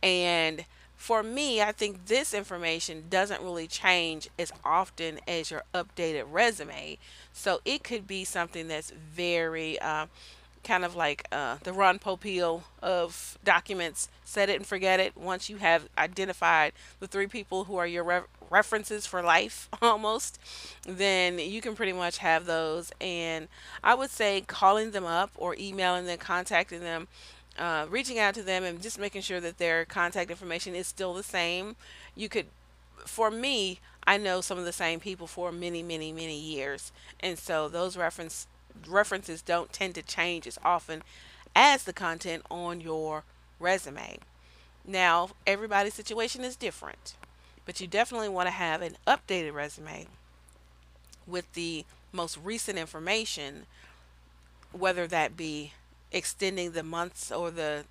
And 0.02 0.66
for 0.96 1.22
me, 1.22 1.62
I 1.62 1.72
think 1.72 2.08
this 2.08 2.34
information 2.34 3.06
doesn't 3.10 3.42
really 3.42 3.68
change 3.68 4.30
as 4.40 4.52
often 4.66 5.20
as 5.28 5.52
your 5.52 5.64
updated 5.74 6.26
resume. 6.32 6.98
So 7.34 7.62
it 7.66 7.84
could 7.84 8.08
be 8.08 8.24
something 8.24 8.68
that's 8.68 8.92
very 8.92 9.80
uh, 9.80 10.08
kind 10.68 10.84
of 10.84 10.96
like 10.96 11.26
uh, 11.32 11.58
the 11.64 11.72
Ron 11.72 11.98
Popeil 11.98 12.64
of 12.84 13.40
documents. 13.44 14.10
Set 14.26 14.50
it 14.50 14.58
and 14.58 14.68
forget 14.68 15.00
it. 15.00 15.16
Once 15.16 15.50
you 15.50 15.58
have 15.58 15.88
identified 15.98 16.74
the 17.00 17.08
three 17.08 17.28
people 17.28 17.64
who 17.64 17.78
are 17.78 17.88
your 17.88 18.04
re- 18.04 18.22
references 18.50 19.08
for 19.08 19.22
life 19.22 19.70
almost, 19.82 20.40
then 20.86 21.40
you 21.40 21.62
can 21.62 21.76
pretty 21.76 21.94
much 21.94 22.18
have 22.18 22.46
those. 22.46 22.92
And 23.00 23.48
I 23.84 23.96
would 23.96 24.12
say 24.12 24.42
calling 24.42 24.92
them 24.92 25.06
up 25.06 25.32
or 25.38 25.56
emailing 25.58 26.06
them, 26.06 26.18
contacting 26.18 26.82
them, 26.82 27.08
uh, 27.58 27.88
reaching 27.90 28.20
out 28.20 28.36
to 28.36 28.44
them, 28.44 28.64
and 28.64 28.82
just 28.82 29.00
making 29.00 29.22
sure 29.22 29.40
that 29.40 29.58
their 29.58 29.86
contact 29.86 30.30
information 30.30 30.76
is 30.76 30.86
still 30.86 31.14
the 31.14 31.24
same. 31.24 31.78
You 32.14 32.28
could, 32.28 32.48
for 32.98 33.32
me, 33.32 33.80
I 34.06 34.18
know 34.18 34.42
some 34.42 34.58
of 34.58 34.66
the 34.66 34.74
same 34.74 35.00
people 35.00 35.28
for 35.28 35.52
many, 35.52 35.82
many, 35.82 36.12
many 36.12 36.40
years, 36.40 36.92
and 37.20 37.40
so 37.40 37.68
those 37.68 37.98
reference 37.98 38.48
references 38.88 39.42
don't 39.42 39.74
tend 39.74 39.96
to 39.96 40.02
change 40.02 40.48
as 40.48 40.60
often 40.64 41.04
as 41.56 41.84
the 41.84 41.94
content 41.94 42.44
on 42.52 42.82
your 42.82 43.24
resume. 43.60 44.20
Now, 44.86 45.30
everybody's 45.46 45.94
situation 45.94 46.44
is 46.44 46.56
different, 46.56 47.16
but 47.66 47.82
you 47.82 47.88
definitely 47.88 48.30
want 48.30 48.48
to 48.48 48.52
have 48.52 48.82
an 48.82 48.98
updated 49.06 49.54
resume 49.54 50.08
with 51.26 51.52
the 51.54 51.86
most 52.14 52.38
recent 52.42 52.78
information, 52.78 53.66
whether 54.72 55.08
that 55.08 55.36
be 55.36 55.74
extending 56.12 56.72
the 56.72 56.84
months 56.84 57.32
or 57.32 57.52
the 57.52 57.84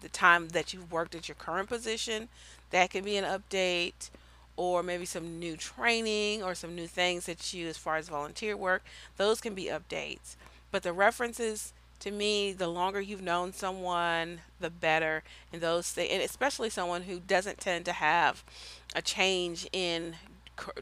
the 0.00 0.08
time 0.08 0.50
that 0.50 0.72
you've 0.72 0.92
worked 0.92 1.14
at 1.16 1.28
your 1.28 1.34
current 1.34 1.68
position, 1.68 2.28
that 2.70 2.90
can 2.90 3.04
be 3.04 3.16
an 3.16 3.24
update, 3.24 4.10
or 4.58 4.82
maybe 4.82 5.04
some 5.04 5.38
new 5.38 5.56
training 5.56 6.42
or 6.42 6.52
some 6.52 6.74
new 6.74 6.88
things 6.88 7.26
that 7.26 7.54
you 7.54 7.68
as 7.68 7.78
far 7.78 7.96
as 7.96 8.08
volunteer 8.08 8.56
work, 8.56 8.82
those 9.16 9.40
can 9.40 9.54
be 9.54 9.66
updates. 9.66 10.34
But 10.72 10.82
the 10.82 10.92
references 10.92 11.72
to 12.00 12.10
me, 12.10 12.52
the 12.52 12.66
longer 12.66 13.00
you've 13.00 13.22
known 13.22 13.52
someone, 13.52 14.40
the 14.58 14.68
better. 14.70 15.22
And 15.52 15.62
those 15.62 15.90
things, 15.92 16.10
and 16.12 16.22
especially 16.22 16.70
someone 16.70 17.02
who 17.02 17.20
doesn't 17.20 17.58
tend 17.58 17.84
to 17.84 17.92
have 17.92 18.42
a 18.96 19.00
change 19.00 19.68
in 19.72 20.16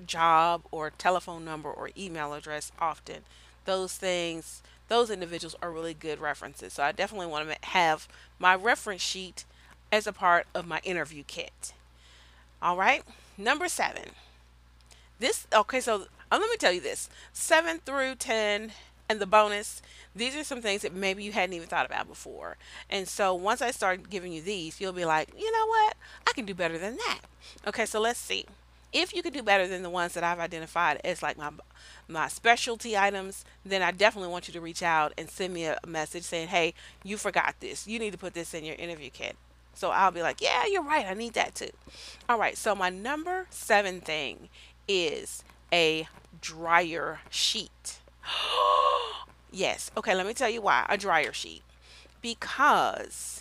job 0.06 0.62
or 0.70 0.88
telephone 0.90 1.44
number 1.44 1.70
or 1.70 1.90
email 1.98 2.32
address 2.32 2.72
often. 2.80 3.24
Those 3.66 3.92
things, 3.92 4.62
those 4.88 5.10
individuals 5.10 5.54
are 5.60 5.70
really 5.70 5.94
good 5.94 6.18
references. 6.18 6.72
So 6.72 6.82
I 6.82 6.92
definitely 6.92 7.26
want 7.26 7.50
to 7.50 7.68
have 7.68 8.08
my 8.38 8.54
reference 8.54 9.02
sheet 9.02 9.44
as 9.92 10.06
a 10.06 10.14
part 10.14 10.46
of 10.54 10.66
my 10.66 10.80
interview 10.82 11.24
kit. 11.26 11.74
All 12.62 12.78
right. 12.78 13.02
Number 13.38 13.68
seven. 13.68 14.10
This, 15.18 15.46
okay, 15.52 15.80
so 15.80 16.06
uh, 16.30 16.38
let 16.38 16.50
me 16.50 16.56
tell 16.56 16.72
you 16.72 16.80
this 16.80 17.08
seven 17.32 17.78
through 17.84 18.16
10 18.16 18.72
and 19.08 19.20
the 19.20 19.26
bonus, 19.26 19.82
these 20.14 20.34
are 20.34 20.44
some 20.44 20.60
things 20.60 20.82
that 20.82 20.94
maybe 20.94 21.22
you 21.22 21.32
hadn't 21.32 21.54
even 21.54 21.68
thought 21.68 21.86
about 21.86 22.08
before. 22.08 22.56
And 22.90 23.06
so 23.06 23.34
once 23.34 23.62
I 23.62 23.70
start 23.70 24.10
giving 24.10 24.32
you 24.32 24.42
these, 24.42 24.80
you'll 24.80 24.92
be 24.92 25.04
like, 25.04 25.28
you 25.38 25.50
know 25.52 25.66
what? 25.66 25.96
I 26.26 26.32
can 26.32 26.44
do 26.44 26.54
better 26.54 26.78
than 26.78 26.96
that. 26.96 27.20
Okay, 27.66 27.86
so 27.86 28.00
let's 28.00 28.18
see. 28.18 28.46
If 28.92 29.14
you 29.14 29.22
could 29.22 29.34
do 29.34 29.42
better 29.42 29.68
than 29.68 29.82
the 29.82 29.90
ones 29.90 30.14
that 30.14 30.24
I've 30.24 30.38
identified 30.38 31.00
as 31.04 31.22
like 31.22 31.36
my 31.36 31.50
my 32.08 32.28
specialty 32.28 32.96
items, 32.96 33.44
then 33.64 33.82
I 33.82 33.90
definitely 33.90 34.30
want 34.30 34.48
you 34.48 34.54
to 34.54 34.60
reach 34.60 34.82
out 34.82 35.12
and 35.18 35.28
send 35.28 35.52
me 35.52 35.66
a 35.66 35.78
message 35.86 36.22
saying, 36.22 36.48
"Hey, 36.48 36.72
you 37.02 37.18
forgot 37.18 37.56
this. 37.60 37.86
You 37.86 37.98
need 37.98 38.12
to 38.12 38.18
put 38.18 38.32
this 38.32 38.54
in 38.54 38.64
your 38.64 38.76
interview 38.76 39.10
kit." 39.10 39.36
So 39.76 39.90
I'll 39.90 40.10
be 40.10 40.22
like, 40.22 40.40
"Yeah, 40.40 40.64
you're 40.66 40.82
right. 40.82 41.06
I 41.06 41.14
need 41.14 41.34
that 41.34 41.54
too." 41.54 41.70
All 42.28 42.38
right. 42.38 42.56
So 42.56 42.74
my 42.74 42.90
number 42.90 43.46
7 43.50 44.00
thing 44.00 44.48
is 44.88 45.44
a 45.72 46.08
dryer 46.40 47.20
sheet. 47.30 47.98
Yes. 49.52 49.90
Okay, 49.96 50.14
let 50.14 50.26
me 50.26 50.34
tell 50.34 50.50
you 50.50 50.60
why. 50.60 50.84
A 50.88 50.98
dryer 50.98 51.32
sheet. 51.32 51.62
Because 52.20 53.40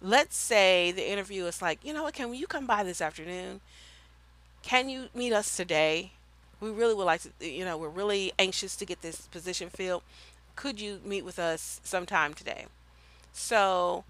let's 0.00 0.36
say 0.36 0.92
the 0.92 1.10
interview 1.10 1.44
is 1.46 1.60
like, 1.60 1.84
you 1.84 1.92
know 1.92 2.04
what, 2.04 2.14
can 2.14 2.32
you 2.34 2.46
come 2.46 2.66
by 2.66 2.84
this 2.84 3.00
afternoon? 3.00 3.60
Can 4.62 4.88
you 4.88 5.08
meet 5.14 5.32
us 5.32 5.56
today? 5.56 6.12
We 6.60 6.70
really 6.70 6.94
would 6.94 7.04
like 7.04 7.22
to, 7.22 7.30
you 7.40 7.64
know, 7.64 7.76
we're 7.76 7.88
really 7.88 8.32
anxious 8.38 8.76
to 8.76 8.86
get 8.86 9.02
this 9.02 9.22
position 9.22 9.70
filled. 9.70 10.02
Could 10.56 10.80
you 10.80 11.00
meet 11.04 11.24
with 11.24 11.38
us 11.38 11.80
sometime 11.82 12.34
today? 12.34 12.66
So 13.32 14.04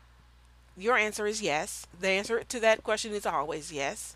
your 0.76 0.96
answer 0.96 1.26
is 1.26 1.42
yes. 1.42 1.86
The 2.00 2.08
answer 2.08 2.42
to 2.42 2.60
that 2.60 2.82
question 2.82 3.12
is 3.12 3.26
always 3.26 3.72
yes, 3.72 4.14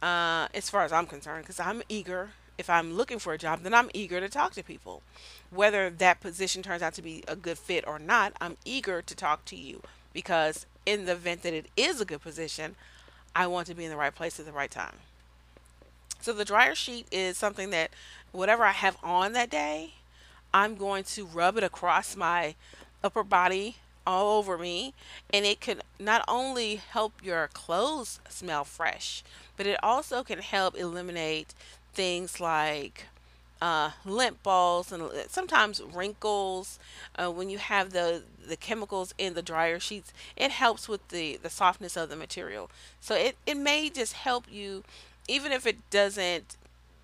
uh, 0.00 0.48
as 0.54 0.70
far 0.70 0.84
as 0.84 0.92
I'm 0.92 1.06
concerned, 1.06 1.44
because 1.44 1.60
I'm 1.60 1.82
eager. 1.88 2.30
If 2.58 2.68
I'm 2.68 2.94
looking 2.94 3.18
for 3.18 3.32
a 3.32 3.38
job, 3.38 3.60
then 3.62 3.74
I'm 3.74 3.90
eager 3.94 4.20
to 4.20 4.28
talk 4.28 4.52
to 4.52 4.62
people. 4.62 5.02
Whether 5.50 5.90
that 5.90 6.20
position 6.20 6.62
turns 6.62 6.82
out 6.82 6.94
to 6.94 7.02
be 7.02 7.24
a 7.26 7.34
good 7.34 7.58
fit 7.58 7.86
or 7.86 7.98
not, 7.98 8.34
I'm 8.40 8.56
eager 8.64 9.02
to 9.02 9.14
talk 9.16 9.44
to 9.46 9.56
you 9.56 9.82
because 10.12 10.66
in 10.84 11.06
the 11.06 11.12
event 11.12 11.42
that 11.42 11.54
it 11.54 11.66
is 11.76 12.00
a 12.00 12.04
good 12.04 12.20
position, 12.20 12.76
I 13.34 13.46
want 13.46 13.66
to 13.68 13.74
be 13.74 13.84
in 13.84 13.90
the 13.90 13.96
right 13.96 14.14
place 14.14 14.38
at 14.38 14.46
the 14.46 14.52
right 14.52 14.70
time. 14.70 14.96
So 16.20 16.32
the 16.32 16.44
dryer 16.44 16.74
sheet 16.74 17.06
is 17.10 17.36
something 17.36 17.70
that 17.70 17.90
whatever 18.30 18.64
I 18.64 18.72
have 18.72 18.96
on 19.02 19.32
that 19.32 19.50
day, 19.50 19.94
I'm 20.54 20.76
going 20.76 21.04
to 21.04 21.26
rub 21.26 21.56
it 21.56 21.64
across 21.64 22.14
my 22.14 22.54
upper 23.02 23.24
body 23.24 23.76
all 24.06 24.38
over 24.38 24.58
me 24.58 24.94
and 25.32 25.44
it 25.44 25.60
can 25.60 25.80
not 25.98 26.24
only 26.28 26.76
help 26.76 27.12
your 27.22 27.48
clothes 27.48 28.20
smell 28.28 28.64
fresh, 28.64 29.22
but 29.56 29.66
it 29.66 29.78
also 29.82 30.22
can 30.22 30.38
help 30.38 30.76
eliminate 30.76 31.54
things 31.94 32.40
like 32.40 33.06
uh, 33.62 33.92
lint 34.04 34.42
balls 34.42 34.90
and 34.90 35.04
uh, 35.04 35.28
sometimes 35.28 35.80
wrinkles 35.80 36.80
uh, 37.16 37.30
when 37.30 37.48
you 37.48 37.58
have 37.58 37.92
the 37.92 38.24
the 38.44 38.56
chemicals 38.56 39.14
in 39.18 39.34
the 39.34 39.42
dryer 39.42 39.78
sheets 39.78 40.12
it 40.36 40.50
helps 40.50 40.88
with 40.88 41.06
the 41.08 41.38
the 41.44 41.48
softness 41.48 41.96
of 41.96 42.08
the 42.08 42.16
material. 42.16 42.68
So 43.00 43.14
it, 43.14 43.36
it 43.46 43.56
may 43.56 43.88
just 43.88 44.14
help 44.14 44.46
you 44.50 44.82
even 45.28 45.52
if 45.52 45.64
it 45.64 45.78
doesn't 45.90 46.56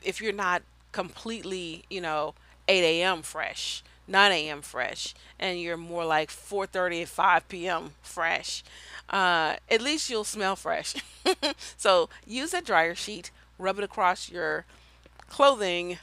if 0.02 0.20
you're 0.20 0.32
not 0.32 0.62
completely 0.90 1.84
you 1.88 2.00
know 2.00 2.34
8 2.66 2.82
a.m 2.82 3.22
fresh 3.22 3.84
9 4.08 4.32
a.m 4.32 4.62
fresh 4.62 5.14
and 5.38 5.60
you're 5.60 5.76
more 5.76 6.04
like 6.04 6.30
4.30 6.30 7.00
and 7.00 7.08
5 7.08 7.48
p.m 7.48 7.90
fresh 8.02 8.64
uh, 9.10 9.56
at 9.70 9.80
least 9.80 10.10
you'll 10.10 10.24
smell 10.24 10.56
fresh 10.56 10.96
so 11.76 12.08
use 12.26 12.52
a 12.54 12.62
dryer 12.62 12.94
sheet 12.94 13.30
rub 13.58 13.78
it 13.78 13.84
across 13.84 14.30
your 14.30 14.64
clothing 15.28 15.98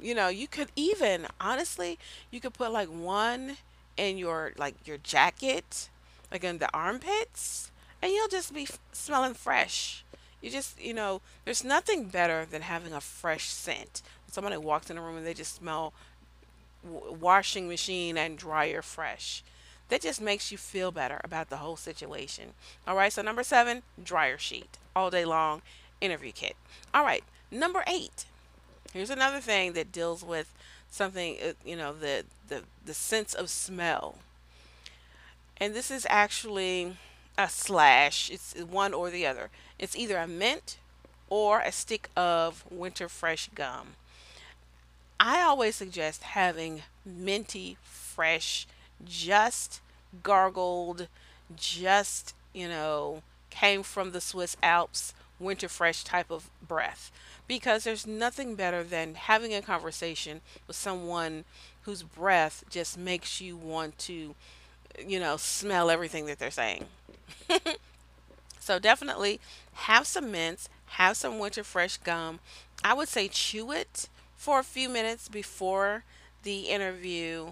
you 0.00 0.14
know, 0.14 0.28
you 0.28 0.46
could 0.46 0.68
even 0.76 1.26
honestly, 1.40 1.98
you 2.30 2.40
could 2.40 2.54
put 2.54 2.72
like 2.72 2.88
one 2.88 3.56
in 3.96 4.16
your 4.16 4.52
like 4.56 4.74
your 4.86 4.98
jacket, 4.98 5.88
like 6.30 6.44
in 6.44 6.58
the 6.58 6.72
armpits, 6.72 7.70
and 8.00 8.12
you'll 8.12 8.28
just 8.28 8.54
be 8.54 8.62
f- 8.62 8.78
smelling 8.92 9.34
fresh. 9.34 10.04
You 10.40 10.50
just, 10.50 10.80
you 10.80 10.94
know, 10.94 11.20
there's 11.44 11.64
nothing 11.64 12.04
better 12.04 12.46
than 12.48 12.62
having 12.62 12.92
a 12.92 13.00
fresh 13.00 13.48
scent. 13.48 14.02
When 14.24 14.32
somebody 14.32 14.56
walks 14.56 14.88
in 14.88 14.98
a 14.98 15.02
room 15.02 15.16
and 15.16 15.26
they 15.26 15.34
just 15.34 15.56
smell 15.56 15.92
washing 16.82 17.68
machine 17.68 18.16
and 18.16 18.38
dryer 18.38 18.82
fresh. 18.82 19.42
That 19.88 20.02
just 20.02 20.20
makes 20.20 20.52
you 20.52 20.58
feel 20.58 20.92
better 20.92 21.20
about 21.24 21.48
the 21.48 21.56
whole 21.58 21.76
situation. 21.76 22.50
All 22.86 22.96
right, 22.96 23.12
so 23.12 23.22
number 23.22 23.42
seven, 23.42 23.82
dryer 24.02 24.38
sheet, 24.38 24.76
all 24.94 25.10
day 25.10 25.24
long, 25.24 25.62
interview 26.00 26.32
kit. 26.32 26.56
All 26.92 27.04
right, 27.04 27.24
number 27.50 27.82
eight, 27.86 28.26
Here's 28.92 29.10
another 29.10 29.40
thing 29.40 29.74
that 29.74 29.92
deals 29.92 30.24
with 30.24 30.54
something, 30.90 31.36
uh, 31.44 31.52
you 31.64 31.76
know, 31.76 31.92
the, 31.92 32.24
the, 32.48 32.62
the 32.84 32.94
sense 32.94 33.34
of 33.34 33.50
smell. 33.50 34.16
And 35.58 35.74
this 35.74 35.90
is 35.90 36.06
actually 36.08 36.96
a 37.36 37.48
slash. 37.48 38.30
It's 38.30 38.54
one 38.54 38.94
or 38.94 39.10
the 39.10 39.26
other. 39.26 39.50
It's 39.78 39.96
either 39.96 40.16
a 40.16 40.26
mint 40.26 40.78
or 41.28 41.60
a 41.60 41.70
stick 41.70 42.08
of 42.16 42.64
winter 42.70 43.08
fresh 43.08 43.50
gum. 43.54 43.88
I 45.20 45.42
always 45.42 45.76
suggest 45.76 46.22
having 46.22 46.82
minty 47.04 47.76
fresh, 47.82 48.66
just 49.04 49.80
gargled, 50.22 51.08
just, 51.56 52.34
you 52.52 52.68
know, 52.68 53.22
came 53.50 53.82
from 53.82 54.12
the 54.12 54.20
Swiss 54.20 54.56
Alps, 54.62 55.14
winter 55.40 55.68
fresh 55.68 56.04
type 56.04 56.30
of 56.30 56.50
breath. 56.66 57.10
Because 57.46 57.84
there's 57.84 58.06
nothing 58.06 58.54
better 58.54 58.84
than 58.84 59.14
having 59.14 59.54
a 59.54 59.62
conversation 59.62 60.40
with 60.66 60.76
someone 60.76 61.44
whose 61.82 62.02
breath 62.02 62.64
just 62.70 62.98
makes 62.98 63.40
you 63.40 63.56
want 63.56 63.98
to, 63.98 64.34
you 65.06 65.20
know, 65.20 65.36
smell 65.36 65.90
everything 65.90 66.26
that 66.26 66.38
they're 66.38 66.50
saying. 66.50 66.86
So 68.60 68.78
definitely 68.78 69.40
have 69.74 70.06
some 70.06 70.30
mints, 70.30 70.68
have 70.86 71.16
some 71.16 71.38
winter 71.38 71.64
fresh 71.64 71.96
gum. 71.96 72.40
I 72.84 72.94
would 72.94 73.08
say 73.08 73.28
chew 73.28 73.72
it 73.72 74.08
for 74.38 74.60
a 74.60 74.64
few 74.64 74.88
minutes 74.88 75.28
before 75.28 76.04
the 76.44 76.70
interview. 76.70 77.48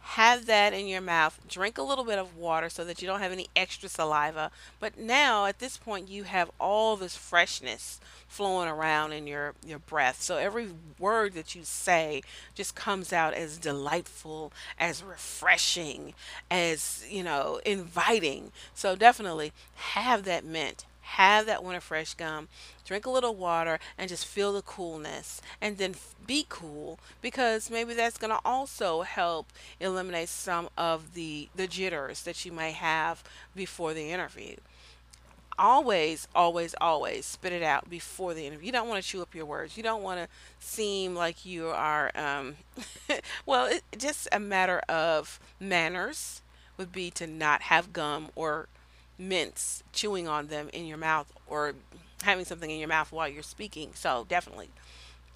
Have 0.00 0.46
that 0.46 0.72
in 0.72 0.86
your 0.86 1.00
mouth. 1.00 1.40
Drink 1.48 1.78
a 1.78 1.82
little 1.82 2.04
bit 2.04 2.18
of 2.18 2.36
water 2.36 2.68
so 2.68 2.84
that 2.84 3.00
you 3.00 3.08
don't 3.08 3.20
have 3.20 3.32
any 3.32 3.48
extra 3.56 3.88
saliva. 3.88 4.50
But 4.78 4.98
now 4.98 5.46
at 5.46 5.58
this 5.58 5.76
point 5.76 6.08
you 6.08 6.24
have 6.24 6.50
all 6.60 6.96
this 6.96 7.16
freshness 7.16 7.98
flowing 8.28 8.68
around 8.68 9.12
in 9.12 9.26
your 9.26 9.54
your 9.66 9.80
breath. 9.80 10.22
So 10.22 10.36
every 10.36 10.68
word 10.98 11.34
that 11.34 11.54
you 11.56 11.62
say 11.64 12.22
just 12.54 12.76
comes 12.76 13.12
out 13.12 13.34
as 13.34 13.58
delightful, 13.58 14.52
as 14.78 15.02
refreshing, 15.02 16.14
as, 16.50 17.04
you 17.08 17.24
know, 17.24 17.60
inviting. 17.64 18.52
So 18.74 18.94
definitely 18.94 19.52
have 19.74 20.24
that 20.24 20.44
mint. 20.44 20.84
Have 21.10 21.46
that 21.46 21.62
winter 21.62 21.80
fresh 21.80 22.14
gum, 22.14 22.48
drink 22.84 23.06
a 23.06 23.10
little 23.10 23.34
water, 23.34 23.78
and 23.96 24.08
just 24.08 24.26
feel 24.26 24.52
the 24.52 24.62
coolness. 24.62 25.40
And 25.60 25.78
then 25.78 25.94
be 26.26 26.46
cool 26.48 26.98
because 27.22 27.70
maybe 27.70 27.94
that's 27.94 28.18
going 28.18 28.32
to 28.32 28.40
also 28.44 29.02
help 29.02 29.52
eliminate 29.80 30.28
some 30.28 30.68
of 30.76 31.14
the, 31.14 31.48
the 31.54 31.66
jitters 31.66 32.22
that 32.22 32.44
you 32.44 32.52
might 32.52 32.74
have 32.74 33.22
before 33.54 33.94
the 33.94 34.10
interview 34.10 34.56
always, 35.58 36.28
always, 36.34 36.74
always 36.80 37.24
spit 37.24 37.52
it 37.52 37.62
out 37.62 37.88
before 37.88 38.34
the 38.34 38.46
interview. 38.46 38.66
You 38.66 38.72
don't 38.72 38.88
want 38.88 39.02
to 39.02 39.08
chew 39.08 39.22
up 39.22 39.34
your 39.34 39.46
words. 39.46 39.76
You 39.76 39.82
don't 39.82 40.02
want 40.02 40.20
to 40.20 40.28
seem 40.58 41.14
like 41.14 41.46
you 41.46 41.68
are, 41.68 42.10
um, 42.14 42.56
well, 43.46 43.66
it, 43.66 43.82
just 43.96 44.28
a 44.32 44.40
matter 44.40 44.80
of 44.88 45.40
manners 45.58 46.42
would 46.76 46.92
be 46.92 47.10
to 47.12 47.26
not 47.26 47.62
have 47.62 47.92
gum 47.92 48.28
or 48.34 48.68
mints 49.18 49.82
chewing 49.92 50.28
on 50.28 50.48
them 50.48 50.68
in 50.72 50.86
your 50.86 50.98
mouth 50.98 51.32
or 51.46 51.74
having 52.22 52.44
something 52.44 52.70
in 52.70 52.78
your 52.78 52.88
mouth 52.88 53.12
while 53.12 53.28
you're 53.28 53.42
speaking. 53.42 53.90
So 53.94 54.26
definitely 54.28 54.70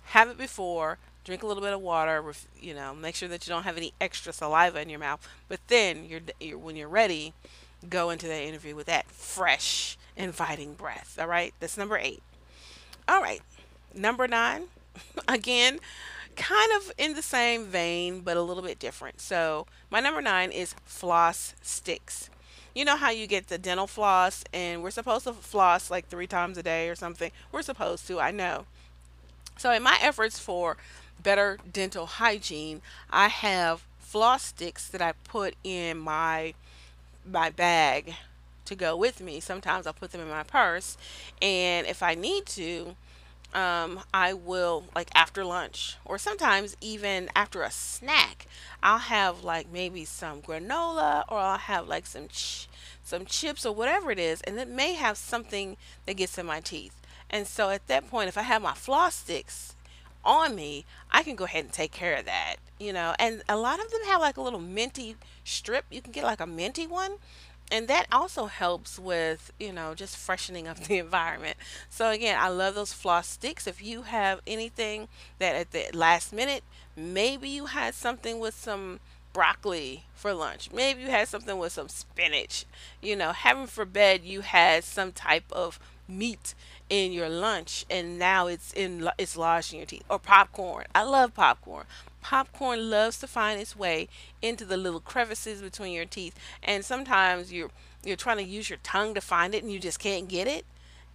have 0.06 0.28
it 0.28 0.38
before. 0.38 0.98
Drink 1.24 1.42
a 1.42 1.46
little 1.46 1.62
bit 1.62 1.72
of 1.72 1.80
water. 1.80 2.22
You 2.60 2.74
know, 2.74 2.94
make 2.94 3.14
sure 3.14 3.28
that 3.28 3.46
you 3.46 3.52
don't 3.52 3.64
have 3.64 3.76
any 3.76 3.92
extra 4.00 4.32
saliva 4.32 4.80
in 4.80 4.88
your 4.88 4.98
mouth. 4.98 5.26
But 5.48 5.60
then 5.68 6.04
you're, 6.04 6.20
you're 6.40 6.58
when 6.58 6.76
you're 6.76 6.88
ready, 6.88 7.34
go 7.88 8.10
into 8.10 8.26
that 8.26 8.42
interview 8.42 8.74
with 8.74 8.86
that 8.86 9.10
fresh, 9.10 9.96
inviting 10.16 10.74
breath. 10.74 11.18
All 11.20 11.26
right, 11.26 11.54
that's 11.60 11.76
number 11.76 11.98
eight. 11.98 12.22
All 13.08 13.20
right, 13.20 13.42
number 13.94 14.28
nine, 14.28 14.64
again, 15.28 15.80
kind 16.36 16.72
of 16.76 16.92
in 16.96 17.14
the 17.14 17.22
same 17.22 17.66
vein, 17.66 18.20
but 18.20 18.36
a 18.36 18.42
little 18.42 18.62
bit 18.62 18.78
different. 18.78 19.20
So, 19.20 19.66
my 19.90 20.00
number 20.00 20.22
nine 20.22 20.50
is 20.52 20.74
floss 20.84 21.54
sticks. 21.62 22.30
You 22.74 22.84
know 22.84 22.96
how 22.96 23.10
you 23.10 23.26
get 23.26 23.48
the 23.48 23.58
dental 23.58 23.86
floss, 23.86 24.44
and 24.52 24.82
we're 24.82 24.92
supposed 24.92 25.24
to 25.24 25.32
floss 25.32 25.90
like 25.90 26.08
three 26.08 26.28
times 26.28 26.56
a 26.56 26.62
day 26.62 26.88
or 26.88 26.94
something? 26.94 27.32
We're 27.50 27.62
supposed 27.62 28.06
to, 28.06 28.20
I 28.20 28.30
know. 28.30 28.66
So, 29.58 29.72
in 29.72 29.82
my 29.82 29.98
efforts 30.00 30.38
for 30.38 30.76
better 31.22 31.58
dental 31.70 32.06
hygiene, 32.06 32.80
I 33.10 33.28
have 33.28 33.82
floss 33.98 34.44
sticks 34.44 34.88
that 34.88 35.02
I 35.02 35.12
put 35.24 35.54
in 35.64 35.98
my 35.98 36.54
my 37.30 37.50
bag 37.50 38.14
to 38.64 38.74
go 38.74 38.96
with 38.96 39.20
me. 39.20 39.40
Sometimes 39.40 39.86
I'll 39.86 39.92
put 39.92 40.12
them 40.12 40.20
in 40.20 40.28
my 40.28 40.44
purse, 40.44 40.96
and 41.42 41.86
if 41.86 42.02
I 42.02 42.14
need 42.14 42.46
to, 42.46 42.94
um, 43.54 44.00
I 44.14 44.32
will 44.32 44.84
like 44.94 45.10
after 45.14 45.44
lunch 45.44 45.96
or 46.04 46.18
sometimes 46.18 46.76
even 46.80 47.30
after 47.34 47.62
a 47.62 47.70
snack. 47.70 48.46
I'll 48.82 48.98
have 48.98 49.44
like 49.44 49.70
maybe 49.72 50.04
some 50.04 50.40
granola 50.40 51.24
or 51.28 51.38
I'll 51.38 51.58
have 51.58 51.88
like 51.88 52.06
some 52.06 52.28
ch- 52.28 52.68
some 53.02 53.24
chips 53.26 53.66
or 53.66 53.74
whatever 53.74 54.10
it 54.10 54.18
is, 54.18 54.40
and 54.42 54.58
it 54.58 54.68
may 54.68 54.94
have 54.94 55.16
something 55.16 55.76
that 56.06 56.14
gets 56.14 56.38
in 56.38 56.46
my 56.46 56.60
teeth. 56.60 56.94
And 57.28 57.46
so 57.46 57.70
at 57.70 57.86
that 57.88 58.08
point, 58.08 58.28
if 58.28 58.38
I 58.38 58.42
have 58.42 58.62
my 58.62 58.74
floss 58.74 59.16
sticks 59.16 59.74
on 60.24 60.54
me, 60.54 60.84
I 61.10 61.22
can 61.22 61.36
go 61.36 61.44
ahead 61.44 61.64
and 61.64 61.72
take 61.72 61.92
care 61.92 62.14
of 62.14 62.24
that. 62.26 62.56
You 62.78 62.92
know, 62.92 63.14
and 63.18 63.42
a 63.48 63.56
lot 63.56 63.84
of 63.84 63.90
them 63.90 64.00
have 64.06 64.20
like 64.20 64.36
a 64.36 64.42
little 64.42 64.60
minty 64.60 65.16
strip. 65.44 65.84
You 65.90 66.00
can 66.00 66.12
get 66.12 66.24
like 66.24 66.40
a 66.40 66.46
minty 66.46 66.86
one 66.86 67.16
and 67.70 67.88
that 67.88 68.06
also 68.10 68.46
helps 68.46 68.98
with 68.98 69.52
you 69.58 69.72
know 69.72 69.94
just 69.94 70.16
freshening 70.16 70.66
up 70.66 70.78
the 70.84 70.98
environment. 70.98 71.56
So 71.88 72.10
again 72.10 72.38
i 72.40 72.48
love 72.48 72.74
those 72.74 72.92
floss 72.92 73.28
sticks. 73.28 73.66
If 73.66 73.82
you 73.82 74.02
have 74.02 74.40
anything 74.46 75.08
that 75.38 75.54
at 75.56 75.70
the 75.72 75.86
last 75.94 76.32
minute 76.32 76.62
maybe 76.96 77.48
you 77.48 77.66
had 77.66 77.94
something 77.94 78.40
with 78.40 78.54
some 78.54 79.00
broccoli 79.32 80.04
for 80.14 80.34
lunch. 80.34 80.72
Maybe 80.72 81.02
you 81.02 81.10
had 81.10 81.28
something 81.28 81.56
with 81.58 81.72
some 81.72 81.88
spinach. 81.88 82.66
You 83.00 83.16
know 83.16 83.32
heaven 83.32 83.66
forbid 83.66 84.24
you 84.24 84.40
had 84.40 84.84
some 84.84 85.12
type 85.12 85.50
of 85.52 85.78
meat 86.10 86.54
in 86.88 87.12
your 87.12 87.28
lunch 87.28 87.86
and 87.88 88.18
now 88.18 88.46
it's 88.46 88.72
in 88.72 89.08
it's 89.18 89.36
lodged 89.36 89.72
in 89.72 89.78
your 89.78 89.86
teeth. 89.86 90.04
Or 90.08 90.18
popcorn. 90.18 90.86
I 90.94 91.04
love 91.04 91.34
popcorn. 91.34 91.84
Popcorn 92.20 92.90
loves 92.90 93.18
to 93.20 93.26
find 93.26 93.60
its 93.60 93.76
way 93.76 94.08
into 94.42 94.64
the 94.64 94.76
little 94.76 95.00
crevices 95.00 95.62
between 95.62 95.92
your 95.92 96.04
teeth 96.04 96.34
and 96.62 96.84
sometimes 96.84 97.52
you're 97.52 97.70
you're 98.04 98.16
trying 98.16 98.38
to 98.38 98.44
use 98.44 98.70
your 98.70 98.78
tongue 98.82 99.14
to 99.14 99.20
find 99.20 99.54
it 99.54 99.62
and 99.62 99.72
you 99.72 99.78
just 99.78 99.98
can't 99.98 100.28
get 100.28 100.46
it. 100.46 100.64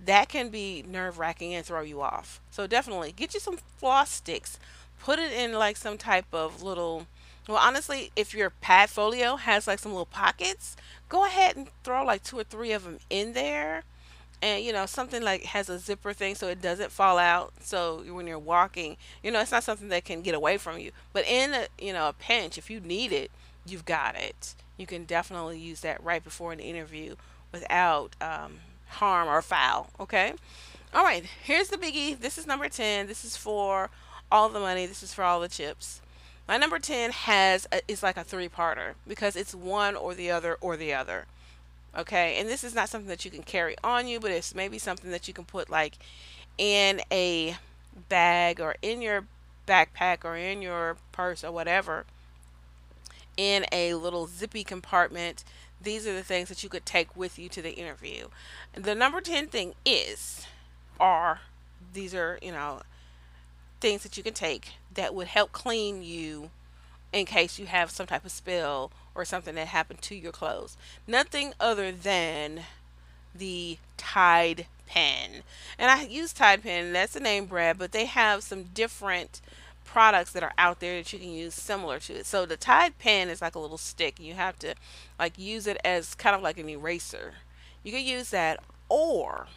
That 0.04 0.30
can 0.30 0.50
be 0.50 0.84
nerve 0.88 1.20
wracking 1.20 1.54
and 1.54 1.66
throw 1.66 1.82
you 1.82 2.02
off. 2.02 2.42
So 2.52 2.68
definitely 2.68 3.12
get 3.12 3.34
you 3.34 3.40
some 3.40 3.58
floss 3.78 4.12
sticks. 4.12 4.60
Put 5.00 5.20
it 5.20 5.32
in 5.32 5.54
like 5.54 5.78
some 5.78 5.98
type 5.98 6.26
of 6.34 6.64
little 6.64 7.08
well 7.48 7.58
honestly 7.58 8.12
if 8.16 8.34
your 8.34 8.50
pad 8.50 8.90
folio 8.90 9.36
has 9.36 9.68
like 9.68 9.80
some 9.80 9.92
little 9.92 10.06
pockets 10.06 10.76
go 11.10 11.26
ahead 11.26 11.56
and 11.56 11.68
throw 11.84 12.04
like 12.04 12.24
two 12.24 12.40
or 12.40 12.44
three 12.44 12.72
of 12.72 12.84
them 12.84 12.98
in 13.10 13.34
there 13.34 13.84
and 14.42 14.64
you 14.64 14.74
know 14.74 14.86
something 14.86 15.24
like 15.24 15.44
has 15.44 15.70
a 15.70 15.80
zipper 15.80 16.14
thing 16.14 16.36
so 16.36 16.48
it 16.48 16.62
doesn't 16.62 16.92
fall 16.92 17.18
out. 17.18 17.54
So 17.62 18.04
when 18.08 18.28
you're 18.28 18.40
walking 18.40 18.98
you 19.24 19.32
know 19.32 19.40
it's 19.42 19.52
not 19.52 19.64
something 19.64 19.90
that 19.90 20.06
can 20.06 20.22
get 20.22 20.36
away 20.36 20.58
from 20.58 20.80
you. 20.80 20.92
But 21.14 21.26
in 21.28 21.54
a 21.54 21.68
you 21.80 21.94
know 21.94 22.10
a 22.10 22.14
pinch 22.14 22.58
if 22.58 22.70
you 22.70 22.80
need 22.80 23.12
it 23.12 23.32
you've 23.66 23.86
got 23.86 24.16
it. 24.16 24.56
You 24.78 24.86
can 24.86 25.06
definitely 25.06 25.60
use 25.60 25.82
that 25.82 26.04
right 26.04 26.24
before 26.24 26.52
an 26.52 26.60
interview 26.60 27.16
without 27.52 28.16
um, 28.22 28.60
harm 28.88 29.28
or 29.28 29.42
foul 29.42 29.90
okay? 30.00 30.34
All 30.94 31.04
right 31.04 31.26
here's 31.44 31.70
the 31.70 31.78
biggie. 31.78 32.20
This 32.20 32.38
is 32.38 32.48
number 32.48 32.70
10 32.70 33.08
this 33.08 33.26
is 33.26 33.38
for 33.38 33.90
all 34.32 34.50
the 34.50 34.60
money. 34.60 34.86
This 34.86 35.04
is 35.04 35.14
for 35.14 35.24
all 35.24 35.40
the 35.40 35.48
chips. 35.48 36.02
My 36.48 36.58
number 36.58 36.78
10 36.78 37.12
has 37.12 37.68
a, 37.72 37.82
is 37.88 38.04
like 38.04 38.18
a 38.18 38.24
three-parter 38.24 38.94
because 39.08 39.36
it's 39.36 39.56
one 39.56 39.96
or 39.96 40.14
the 40.14 40.30
other 40.30 40.58
or 40.62 40.78
the 40.78 40.94
other 40.94 41.26
Okay, 41.98 42.38
and 42.38 42.50
this 42.50 42.64
is 42.64 42.76
not 42.76 42.90
something 42.90 43.08
that 43.08 43.24
you 43.24 43.32
can 43.32 43.44
carry 43.44 43.76
on 43.84 44.08
you, 44.08 44.20
but 44.20 44.32
it's 44.32 44.54
maybe 44.54 44.78
something 44.78 45.12
that 45.12 45.28
you 45.28 45.34
can 45.34 45.46
put 45.46 45.70
like 45.70 45.98
in 46.58 47.02
a 47.12 47.56
bag 48.10 48.60
or 48.60 48.76
in 48.82 49.02
your 49.02 49.26
backpack 49.66 50.26
or 50.26 50.36
in 50.36 50.62
your 50.62 50.98
purse 51.12 51.44
or 51.44 51.52
whatever 51.52 52.06
in 53.38 53.66
a 53.72 53.94
little 53.94 54.28
zippy 54.28 54.64
compartment. 54.64 55.44
These 55.82 56.08
are 56.08 56.14
the 56.14 56.24
things 56.24 56.50
that 56.50 56.64
you 56.64 56.70
could 56.70 56.86
take 56.86 57.16
with 57.16 57.38
you 57.40 57.50
to 57.50 57.62
the 57.62 57.74
interview. 57.74 58.28
The 58.74 58.96
number 58.96 59.22
10 59.22 59.48
thing 59.48 59.74
is, 59.86 60.46
are 61.00 61.42
these 61.94 62.14
are, 62.16 62.40
you 62.42 62.52
know, 62.52 62.82
things 63.80 64.04
that 64.04 64.18
you 64.18 64.24
can 64.24 64.34
take 64.34 64.74
that 64.94 65.14
would 65.14 65.28
help 65.28 65.52
clean 65.52 66.02
you 66.02 66.50
in 67.14 67.26
case 67.26 67.60
you 67.60 67.66
have 67.66 67.92
some 67.92 68.08
type 68.08 68.26
of 68.26 68.32
spill 68.32 68.92
or 69.16 69.26
something 69.26 69.56
that 69.56 69.68
happened 69.68 70.02
to 70.04 70.16
your 70.16 70.32
clothes. 70.32 70.78
Nothing 71.08 71.54
other 71.60 71.92
than 71.92 72.62
the 73.34 73.78
Tide 73.98 74.68
pen. 74.86 75.44
And 75.80 75.90
I 75.90 76.04
use 76.04 76.34
Tide 76.34 76.62
pen, 76.62 76.94
that's 76.94 77.14
the 77.14 77.20
name 77.20 77.46
brand, 77.46 77.80
but 77.80 77.92
they 77.92 78.06
have 78.06 78.44
some 78.44 78.64
different 78.74 79.42
products 79.84 80.32
that 80.34 80.44
are 80.44 80.54
out 80.58 80.80
there 80.80 80.98
that 80.98 81.14
you 81.14 81.20
can 81.20 81.32
use 81.32 81.54
similar 81.54 82.00
to 82.00 82.14
it. 82.14 82.26
So 82.26 82.46
the 82.46 82.58
Tide 82.58 83.00
pen 83.00 83.30
is 83.30 83.42
like 83.42 83.56
a 83.56 83.60
little 83.60 83.78
stick. 83.78 84.20
You 84.20 84.34
have 84.34 84.60
to 84.60 84.76
like 85.18 85.40
use 85.40 85.68
it 85.68 85.78
as 85.84 86.16
kind 86.16 86.36
of 86.36 86.42
like 86.42 86.58
an 86.58 86.70
eraser. 86.70 87.36
You 87.84 87.92
can 87.92 88.06
use 88.06 88.30
that 88.32 88.60
or 88.90 89.48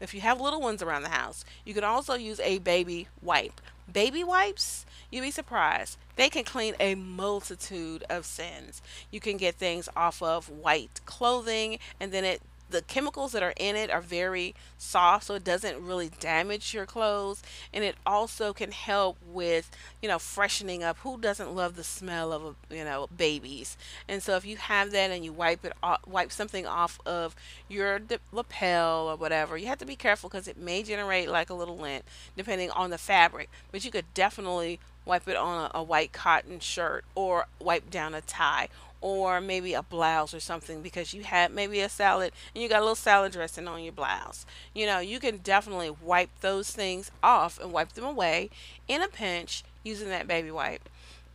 if 0.00 0.12
you 0.12 0.20
have 0.20 0.40
little 0.40 0.60
ones 0.60 0.82
around 0.82 1.02
the 1.02 1.08
house, 1.08 1.44
you 1.64 1.72
can 1.72 1.84
also 1.84 2.14
use 2.14 2.40
a 2.40 2.58
baby 2.58 3.08
wipe. 3.22 3.60
Baby 3.90 4.22
wipes, 4.24 4.84
you'd 5.10 5.22
be 5.22 5.30
surprised. 5.30 5.98
They 6.16 6.28
can 6.28 6.44
clean 6.44 6.74
a 6.80 6.94
multitude 6.94 8.04
of 8.08 8.24
sins. 8.24 8.82
You 9.10 9.20
can 9.20 9.36
get 9.36 9.56
things 9.56 9.88
off 9.96 10.22
of 10.22 10.48
white 10.48 11.00
clothing 11.06 11.78
and 12.00 12.12
then 12.12 12.24
it 12.24 12.42
the 12.68 12.82
chemicals 12.82 13.32
that 13.32 13.42
are 13.42 13.54
in 13.56 13.76
it 13.76 13.90
are 13.90 14.00
very 14.00 14.54
soft 14.76 15.24
so 15.24 15.34
it 15.34 15.44
doesn't 15.44 15.80
really 15.80 16.10
damage 16.20 16.74
your 16.74 16.86
clothes 16.86 17.42
and 17.72 17.84
it 17.84 17.94
also 18.04 18.52
can 18.52 18.72
help 18.72 19.16
with 19.24 19.70
you 20.02 20.08
know 20.08 20.18
freshening 20.18 20.82
up 20.82 20.96
who 20.98 21.18
doesn't 21.18 21.54
love 21.54 21.76
the 21.76 21.84
smell 21.84 22.32
of 22.32 22.44
a, 22.44 22.74
you 22.74 22.84
know 22.84 23.08
babies 23.16 23.76
and 24.08 24.22
so 24.22 24.36
if 24.36 24.44
you 24.44 24.56
have 24.56 24.90
that 24.90 25.10
and 25.10 25.24
you 25.24 25.32
wipe 25.32 25.64
it 25.64 25.72
off, 25.82 26.00
wipe 26.06 26.32
something 26.32 26.66
off 26.66 26.98
of 27.06 27.36
your 27.68 28.00
lapel 28.32 29.08
or 29.08 29.16
whatever 29.16 29.56
you 29.56 29.66
have 29.66 29.78
to 29.78 29.86
be 29.86 29.96
careful 29.96 30.28
because 30.28 30.48
it 30.48 30.56
may 30.56 30.82
generate 30.82 31.28
like 31.28 31.50
a 31.50 31.54
little 31.54 31.78
lint 31.78 32.04
depending 32.36 32.70
on 32.72 32.90
the 32.90 32.98
fabric 32.98 33.48
but 33.70 33.84
you 33.84 33.90
could 33.90 34.06
definitely 34.12 34.80
wipe 35.06 35.26
it 35.28 35.36
on 35.36 35.70
a, 35.72 35.78
a 35.78 35.82
white 35.82 36.12
cotton 36.12 36.60
shirt 36.60 37.04
or 37.14 37.46
wipe 37.58 37.88
down 37.90 38.14
a 38.14 38.20
tie 38.20 38.68
or 39.00 39.40
maybe 39.40 39.72
a 39.72 39.82
blouse 39.82 40.34
or 40.34 40.40
something 40.40 40.82
because 40.82 41.14
you 41.14 41.22
had 41.22 41.52
maybe 41.52 41.80
a 41.80 41.88
salad 41.88 42.32
and 42.54 42.62
you 42.62 42.68
got 42.68 42.80
a 42.80 42.82
little 42.82 42.94
salad 42.94 43.32
dressing 43.32 43.68
on 43.68 43.82
your 43.82 43.92
blouse. 43.92 44.44
You 44.74 44.86
know, 44.86 44.98
you 44.98 45.20
can 45.20 45.38
definitely 45.38 45.90
wipe 45.90 46.30
those 46.40 46.70
things 46.70 47.10
off 47.22 47.60
and 47.60 47.72
wipe 47.72 47.92
them 47.92 48.04
away 48.04 48.50
in 48.88 49.02
a 49.02 49.08
pinch 49.08 49.62
using 49.84 50.08
that 50.08 50.26
baby 50.26 50.50
wipe. 50.50 50.88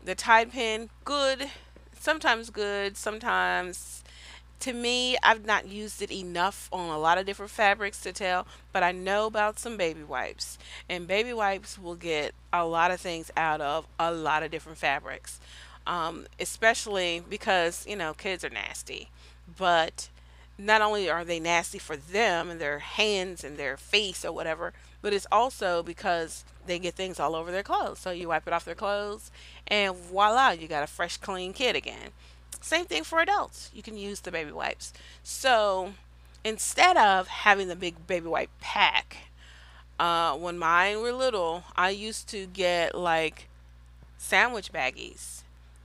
The 0.04 0.16
Tide 0.16 0.52
pen, 0.52 0.90
good, 1.06 1.50
sometimes 1.98 2.50
good, 2.50 2.98
sometimes 2.98 4.01
to 4.62 4.74
me, 4.74 5.18
I've 5.22 5.46
not 5.46 5.68
used 5.68 6.02
it 6.02 6.12
enough 6.12 6.70
on 6.72 6.90
a 6.90 6.98
lot 6.98 7.18
of 7.18 7.26
different 7.26 7.52
fabrics 7.52 8.02
to 8.02 8.14
tell, 8.14 8.48
but 8.72 8.84
I 8.84 8.92
know 8.92 9.26
about 9.26 9.60
some 9.60 9.78
baby 9.78 10.04
wipes. 10.04 10.58
And 10.90 11.08
baby 11.08 11.34
wipes 11.34 11.78
will 11.78 11.96
get 11.96 12.34
a 12.54 12.66
lot 12.66 12.92
of 12.92 13.00
things 13.00 13.32
out 13.36 13.62
of 13.62 13.88
a 14.00 14.12
lot 14.12 14.44
of 14.44 14.52
different 14.52 14.78
fabrics 14.78 15.40
um, 15.88 16.26
especially 16.40 17.24
because 17.28 17.86
you 17.88 17.96
know 17.96 18.14
kids 18.14 18.44
are 18.44 18.50
nasty 18.50 19.10
but 19.58 20.10
not 20.58 20.82
only 20.82 21.10
are 21.10 21.26
they 21.26 21.40
nasty 21.40 21.80
for 21.80 21.98
them 21.98 22.50
and 22.50 22.62
their 22.62 22.80
hands 22.80 23.44
and 23.44 23.58
their 23.58 23.78
face 23.78 24.24
or 24.24 24.32
whatever 24.32 24.74
but 25.02 25.14
it's 25.14 25.28
also 25.32 25.82
because 25.82 26.46
they 26.68 26.78
get 26.78 26.94
things 26.94 27.20
all 27.20 27.36
over 27.36 27.52
their 27.52 27.64
clothes 27.64 28.00
so 28.00 28.12
you 28.12 28.28
wipe 28.28 28.46
it 28.46 28.54
off 28.54 28.66
their 28.66 28.76
clothes 28.76 29.32
and 29.68 29.96
voila 29.96 30.52
you 30.52 30.68
got 30.68 30.84
a 30.84 30.88
fresh 30.88 31.18
clean 31.18 31.52
kid 31.54 31.76
again 31.76 32.12
same 32.62 32.86
thing 32.86 33.04
for 33.04 33.20
adults 33.20 33.70
you 33.74 33.82
can 33.82 33.98
use 33.98 34.22
the 34.22 34.32
baby 34.32 34.52
wipes 34.52 34.94
so 35.24 35.94
instead 36.44 36.98
of 36.98 37.28
having 37.28 37.68
the 37.68 37.76
big 37.76 38.08
baby 38.08 38.28
wipe 38.28 38.50
pack 38.60 39.18
uh, 40.00 40.34
when 40.36 40.58
mine 40.58 41.02
were 41.02 41.12
little 41.12 41.64
i 41.76 41.90
used 41.90 42.28
to 42.28 42.46
get 42.48 42.96
like 42.96 43.48
sandwich 44.18 44.72
baggies 44.72 45.42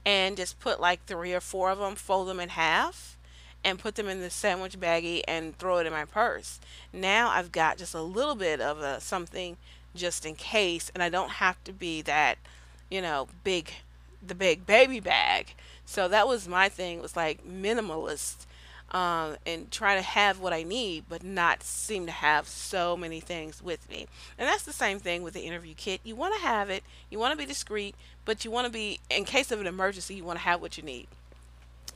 and 0.07 0.37
just 0.37 0.61
put 0.61 0.81
like 0.81 1.05
three 1.05 1.35
or 1.35 1.41
four 1.41 1.71
of 1.71 1.79
them, 1.79 1.97
fold 1.97 2.29
them 2.29 2.39
in 2.39 2.51
half, 2.51 3.19
and 3.65 3.81
put 3.81 3.97
them 3.97 4.07
in 4.07 4.21
the 4.21 4.31
sandwich 4.31 4.79
baggie 4.79 5.23
and 5.27 5.59
throw 5.59 5.79
it 5.79 5.87
in 5.87 5.93
my 5.93 6.05
purse. 6.05 6.61
Now 6.93 7.31
I've 7.31 7.51
got 7.51 7.77
just 7.77 7.95
a 7.95 8.01
little 8.01 8.37
bit 8.37 8.61
of 8.61 8.81
a 8.81 9.01
something 9.01 9.57
just 9.97 10.25
in 10.25 10.37
case, 10.37 10.93
and 10.95 11.03
I 11.03 11.09
don't 11.09 11.33
have 11.33 11.62
to 11.65 11.73
be 11.73 12.03
that, 12.03 12.39
you 12.89 13.03
know, 13.03 13.27
big, 13.43 13.73
the 14.25 14.35
big 14.35 14.65
baby 14.65 15.01
bag. 15.01 15.55
So 15.87 16.09
that 16.09 16.29
was 16.29 16.46
my 16.46 16.68
thing. 16.68 17.01
Was 17.01 17.16
like 17.16 17.46
minimalist 17.46 18.46
um, 18.90 19.37
and 19.44 19.70
try 19.70 19.94
to 19.96 20.03
have 20.03 20.40
what 20.40 20.53
I 20.53 20.62
need, 20.62 21.05
but 21.09 21.25
not 21.25 21.62
seem 21.62 22.07
to 22.07 22.12
have 22.12 22.46
so 22.49 22.96
many 22.96 23.20
things 23.20 23.62
with 23.62 23.88
me. 23.90 24.07
And 24.38 24.49
that's 24.49 24.62
the 24.62 24.72
same 24.72 24.99
thing 24.99 25.22
with 25.22 25.35
the 25.35 25.40
interview 25.40 25.75
kit. 25.75 26.01
You 26.05 26.14
want 26.14 26.35
to 26.35 26.40
have 26.40 26.70
it, 26.70 26.85
you 27.11 27.18
want 27.18 27.33
to 27.33 27.38
be 27.38 27.46
discreet, 27.46 27.94
but 28.25 28.44
you 28.44 28.51
want 28.51 28.66
to 28.66 28.72
be, 28.72 29.01
in 29.11 29.25
case 29.25 29.51
of 29.51 29.61
an 29.61 29.66
emergency, 29.66 30.14
you 30.14 30.25
want 30.25 30.38
to 30.38 30.44
have 30.44 30.61
what 30.61 30.77
you 30.77 30.83
need. 30.85 31.09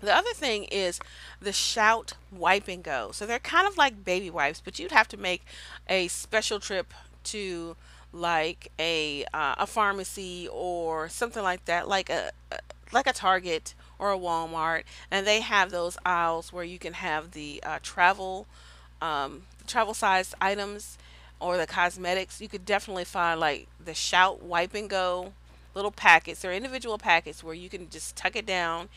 The 0.00 0.14
other 0.14 0.32
thing 0.32 0.64
is 0.64 0.98
the 1.40 1.52
Shout 1.52 2.14
Wipe 2.32 2.68
and 2.68 2.82
Go. 2.82 3.10
So 3.12 3.26
they're 3.26 3.38
kind 3.38 3.68
of 3.68 3.76
like 3.76 4.04
baby 4.04 4.30
wipes, 4.30 4.62
but 4.64 4.78
you'd 4.78 4.92
have 4.92 5.08
to 5.08 5.16
make 5.16 5.44
a 5.88 6.08
special 6.08 6.58
trip 6.58 6.94
to 7.24 7.76
like 8.12 8.72
a 8.78 9.24
uh, 9.32 9.54
a 9.58 9.66
pharmacy 9.66 10.48
or 10.50 11.08
something 11.08 11.42
like 11.42 11.66
that, 11.66 11.86
like 11.86 12.08
a, 12.10 12.30
a 12.50 12.59
like 12.92 13.06
a 13.06 13.12
Target 13.12 13.74
or 13.98 14.12
a 14.12 14.18
Walmart, 14.18 14.82
and 15.10 15.26
they 15.26 15.40
have 15.40 15.70
those 15.70 15.96
aisles 16.04 16.52
where 16.52 16.64
you 16.64 16.78
can 16.78 16.94
have 16.94 17.32
the 17.32 17.62
uh, 17.64 17.78
travel 17.82 18.46
um, 19.00 19.42
travel 19.66 19.94
sized 19.94 20.34
items 20.40 20.98
or 21.38 21.56
the 21.56 21.66
cosmetics. 21.66 22.40
You 22.40 22.48
could 22.48 22.64
definitely 22.64 23.04
find 23.04 23.40
like 23.40 23.68
the 23.82 23.94
Shout 23.94 24.42
Wipe 24.42 24.74
and 24.74 24.88
Go 24.88 25.32
little 25.74 25.90
packets. 25.90 26.40
They're 26.40 26.52
individual 26.52 26.98
packets 26.98 27.44
where 27.44 27.54
you 27.54 27.68
can 27.68 27.88
just 27.90 28.16
tuck 28.16 28.36
it 28.36 28.46
down 28.46 28.88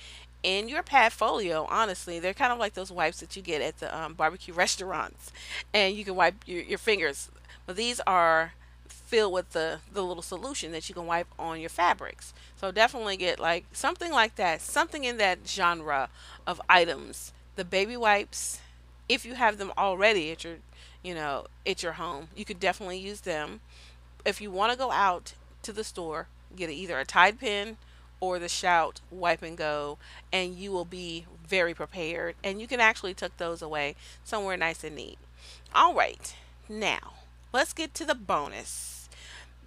in 0.41 0.67
your 0.67 0.84
portfolio. 0.84 1.65
Honestly, 1.69 2.19
they're 2.19 2.34
kind 2.34 2.51
of 2.51 2.60
like 2.60 2.73
those 2.73 2.91
wipes 2.91 3.19
that 3.19 3.36
you 3.36 3.41
get 3.41 3.62
at 3.62 3.79
the 3.79 3.97
um, 3.97 4.13
barbecue 4.13 4.53
restaurants, 4.63 5.32
and 5.73 5.95
you 5.95 6.03
can 6.03 6.15
wipe 6.15 6.36
your, 6.45 6.62
your 6.62 6.77
fingers. 6.77 7.29
But 7.65 7.75
these 7.75 8.01
are 8.06 8.53
filled 8.88 9.34
with 9.34 9.51
the 9.51 9.79
the 9.91 10.03
little 10.03 10.23
solution 10.23 10.71
that 10.71 10.89
you 10.89 10.95
can 10.95 11.06
wipe 11.06 11.27
on 11.39 11.60
your 11.60 11.69
fabrics. 11.69 12.34
So 12.63 12.71
definitely 12.71 13.17
get 13.17 13.41
like 13.41 13.65
something 13.73 14.10
like 14.10 14.36
that, 14.36 14.62
something 14.62 15.04
in 15.04 15.17
that 15.17 15.39
genre 15.45 16.08
of 16.47 16.62
items. 16.69 17.34
The 17.58 17.65
baby 17.65 17.97
wipes, 17.97 18.62
if 19.10 19.26
you 19.26 19.34
have 19.34 19.58
them 19.58 19.73
already 19.78 20.32
at 20.32 20.45
your, 20.45 20.54
you 21.04 21.13
know, 21.13 21.47
at 21.67 21.84
your 21.84 21.91
home, 21.91 22.30
you 22.34 22.45
could 22.45 22.62
definitely 22.62 22.99
use 22.99 23.19
them. 23.19 23.60
If 24.23 24.39
you 24.39 24.49
want 24.49 24.71
to 24.71 24.78
go 24.78 24.91
out 24.91 25.34
to 25.63 25.73
the 25.73 25.84
store, 25.84 26.30
get 26.56 26.69
either 26.69 26.97
a 26.97 27.04
Tide 27.04 27.38
Pen 27.38 27.76
or 28.21 28.39
the 28.39 28.47
Shout 28.47 29.02
Wipe 29.12 29.43
and 29.43 29.58
Go, 29.58 29.97
and 30.32 30.56
you 30.56 30.71
will 30.71 30.86
be 30.86 31.26
very 31.45 31.73
prepared. 31.73 32.36
And 32.45 32.62
you 32.62 32.67
can 32.67 32.80
actually 32.80 33.13
tuck 33.13 33.36
those 33.36 33.62
away 33.62 33.97
somewhere 34.23 34.56
nice 34.56 34.86
and 34.86 34.95
neat. 34.95 35.19
All 35.76 35.93
right, 35.93 36.34
now 36.69 37.15
let's 37.52 37.73
get 37.73 37.93
to 37.95 38.06
the 38.06 38.15
bonus. 38.15 39.02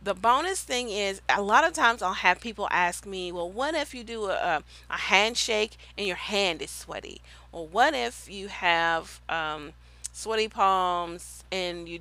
The 0.03 0.15
bonus 0.15 0.63
thing 0.63 0.89
is 0.89 1.21
a 1.29 1.43
lot 1.43 1.67
of 1.67 1.73
times 1.73 2.01
I'll 2.01 2.13
have 2.15 2.41
people 2.41 2.69
ask 2.71 3.07
me, 3.07 3.33
well, 3.33 3.51
what 3.51 3.75
if 3.75 3.95
you 3.95 4.05
do 4.05 4.27
a, 4.27 4.63
a 4.89 4.97
handshake 4.97 5.77
and 5.99 6.07
your 6.07 6.17
hand 6.17 6.63
is 6.63 6.71
sweaty? 6.71 7.21
Or 7.51 7.67
what 7.67 7.95
if 7.95 8.31
you 8.31 8.49
have 8.49 9.21
um, 9.29 9.73
sweaty 10.13 10.49
palms 10.49 11.45
and 11.51 11.89
you 11.89 12.01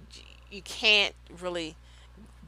you 0.51 0.61
can't 0.61 1.15
really 1.41 1.75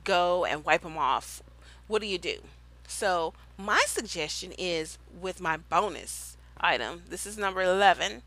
go 0.04 0.46
and 0.46 0.64
wipe 0.64 0.84
them 0.84 0.98
off 0.98 1.42
what 1.88 2.02
do 2.02 2.08
you 2.08 2.18
do? 2.18 2.40
So, 2.88 3.34
my 3.58 3.82
suggestion 3.88 4.54
is 4.58 4.98
with 5.20 5.42
my 5.42 5.58
bonus 5.58 6.38
item, 6.60 7.04
this 7.10 7.26
is 7.26 7.38
number 7.38 7.62
11, 7.62 8.24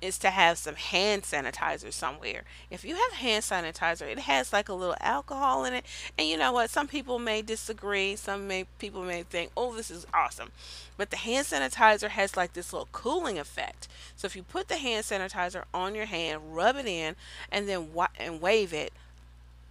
is 0.00 0.18
to 0.18 0.30
have 0.30 0.58
some 0.58 0.76
hand 0.76 1.22
sanitizer 1.22 1.92
somewhere. 1.92 2.44
If 2.70 2.84
you 2.84 2.94
have 2.96 3.12
hand 3.12 3.44
sanitizer, 3.44 4.02
it 4.02 4.20
has 4.20 4.52
like 4.52 4.68
a 4.68 4.74
little 4.74 4.96
alcohol 5.00 5.64
in 5.64 5.72
it. 5.74 5.86
And 6.18 6.28
you 6.28 6.36
know 6.36 6.52
what? 6.52 6.70
Some 6.70 6.88
people 6.88 7.18
may 7.18 7.42
disagree. 7.42 8.16
Some 8.16 8.46
may 8.46 8.64
people 8.78 9.02
may 9.02 9.22
think, 9.22 9.50
"Oh, 9.56 9.74
this 9.74 9.90
is 9.90 10.06
awesome." 10.12 10.52
But 10.96 11.10
the 11.10 11.16
hand 11.16 11.46
sanitizer 11.46 12.10
has 12.10 12.36
like 12.36 12.52
this 12.52 12.72
little 12.72 12.88
cooling 12.92 13.38
effect. 13.38 13.88
So 14.16 14.26
if 14.26 14.36
you 14.36 14.42
put 14.42 14.68
the 14.68 14.76
hand 14.76 15.04
sanitizer 15.04 15.64
on 15.72 15.94
your 15.94 16.06
hand, 16.06 16.54
rub 16.54 16.76
it 16.76 16.86
in 16.86 17.16
and 17.50 17.68
then 17.68 17.92
wa- 17.92 18.08
and 18.16 18.40
wave 18.40 18.72
it, 18.72 18.92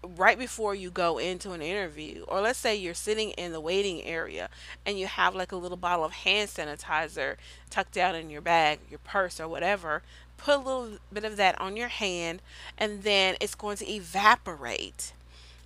right 0.03 0.37
before 0.37 0.75
you 0.75 0.91
go 0.91 1.17
into 1.17 1.51
an 1.51 1.61
interview, 1.61 2.23
or 2.27 2.41
let's 2.41 2.59
say 2.59 2.75
you're 2.75 2.93
sitting 2.93 3.31
in 3.31 3.51
the 3.51 3.61
waiting 3.61 4.03
area 4.03 4.49
and 4.85 4.99
you 4.99 5.07
have 5.07 5.33
like 5.33 5.51
a 5.51 5.55
little 5.55 5.77
bottle 5.77 6.05
of 6.05 6.11
hand 6.11 6.49
sanitizer 6.49 7.35
tucked 7.69 7.93
down 7.93 8.15
in 8.15 8.29
your 8.29 8.41
bag, 8.41 8.79
your 8.89 8.99
purse, 8.99 9.39
or 9.39 9.47
whatever, 9.47 10.01
put 10.37 10.55
a 10.55 10.57
little 10.57 10.97
bit 11.11 11.23
of 11.23 11.37
that 11.37 11.59
on 11.59 11.77
your 11.77 11.87
hand 11.87 12.41
and 12.77 13.03
then 13.03 13.35
it's 13.39 13.55
going 13.55 13.77
to 13.77 13.89
evaporate. 13.89 15.13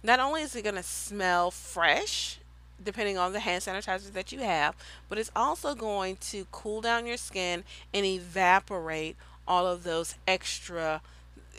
Not 0.04 0.19
only 0.19 0.43
is 0.43 0.56
it 0.56 0.63
going 0.63 0.76
to 0.76 0.84
smell 0.84 1.50
fresh, 1.50 2.39
depending 2.84 3.17
on 3.17 3.34
the 3.34 3.39
hand 3.39 3.63
sanitizer 3.63 4.12
that 4.13 4.32
you 4.32 4.39
have, 4.39 4.76
but 5.10 5.17
it's 5.17 5.32
also 5.36 5.73
going 5.73 6.17
to 6.17 6.45
cool 6.52 6.82
down 6.82 7.08
your 7.08 7.17
skin 7.17 7.63
and 7.93 8.06
evaporate 8.06 9.15
all 9.47 9.65
of 9.65 9.84
those 9.84 10.15
extra. 10.28 11.02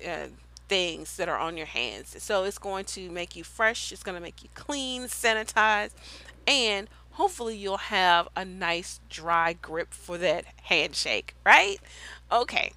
Uh, 0.07 0.29
things 0.68 1.16
that 1.16 1.28
are 1.28 1.38
on 1.38 1.57
your 1.57 1.66
hands. 1.66 2.14
So 2.22 2.44
it's 2.44 2.59
going 2.59 2.85
to 2.87 3.11
make 3.11 3.37
you 3.37 3.44
fresh, 3.44 3.92
it's 3.92 4.02
going 4.02 4.16
to 4.16 4.22
make 4.22 4.42
you 4.42 4.48
clean, 4.54 5.04
sanitized, 5.04 5.92
and 6.46 6.88
hopefully 7.12 7.57
you'll 7.57 7.78
have 7.78 8.28
a 8.37 8.44
nice 8.44 9.00
dry 9.09 9.54
grip 9.54 9.92
for 9.92 10.18
that 10.18 10.44
handshake, 10.64 11.35
right? 11.44 11.78
Okay. 12.31 12.72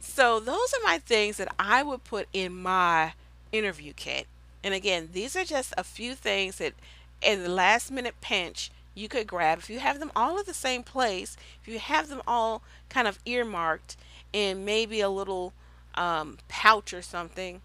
So 0.00 0.40
those 0.40 0.74
are 0.74 0.84
my 0.84 0.98
things 0.98 1.36
that 1.38 1.54
I 1.58 1.82
would 1.82 2.04
put 2.04 2.28
in 2.32 2.54
my 2.54 3.14
interview 3.52 3.92
kit. 3.94 4.26
And 4.62 4.74
again, 4.74 5.10
these 5.12 5.36
are 5.36 5.44
just 5.44 5.72
a 5.78 5.84
few 5.84 6.14
things 6.14 6.58
that 6.58 6.74
in 7.22 7.42
the 7.42 7.48
last 7.48 7.90
minute 7.90 8.14
pinch 8.20 8.70
you 8.94 9.08
could 9.08 9.26
grab. 9.26 9.58
If 9.58 9.70
you 9.70 9.78
have 9.78 9.98
them 9.98 10.12
all 10.14 10.38
at 10.38 10.46
the 10.46 10.54
same 10.54 10.82
place, 10.82 11.36
if 11.62 11.68
you 11.68 11.78
have 11.78 12.08
them 12.08 12.22
all 12.26 12.62
kind 12.88 13.08
of 13.08 13.18
earmarked 13.24 13.96
and 14.34 14.64
maybe 14.64 15.00
a 15.00 15.08
little 15.08 15.52
um, 15.94 16.38
pouch 16.48 16.92
or 16.92 17.02
something, 17.02 17.60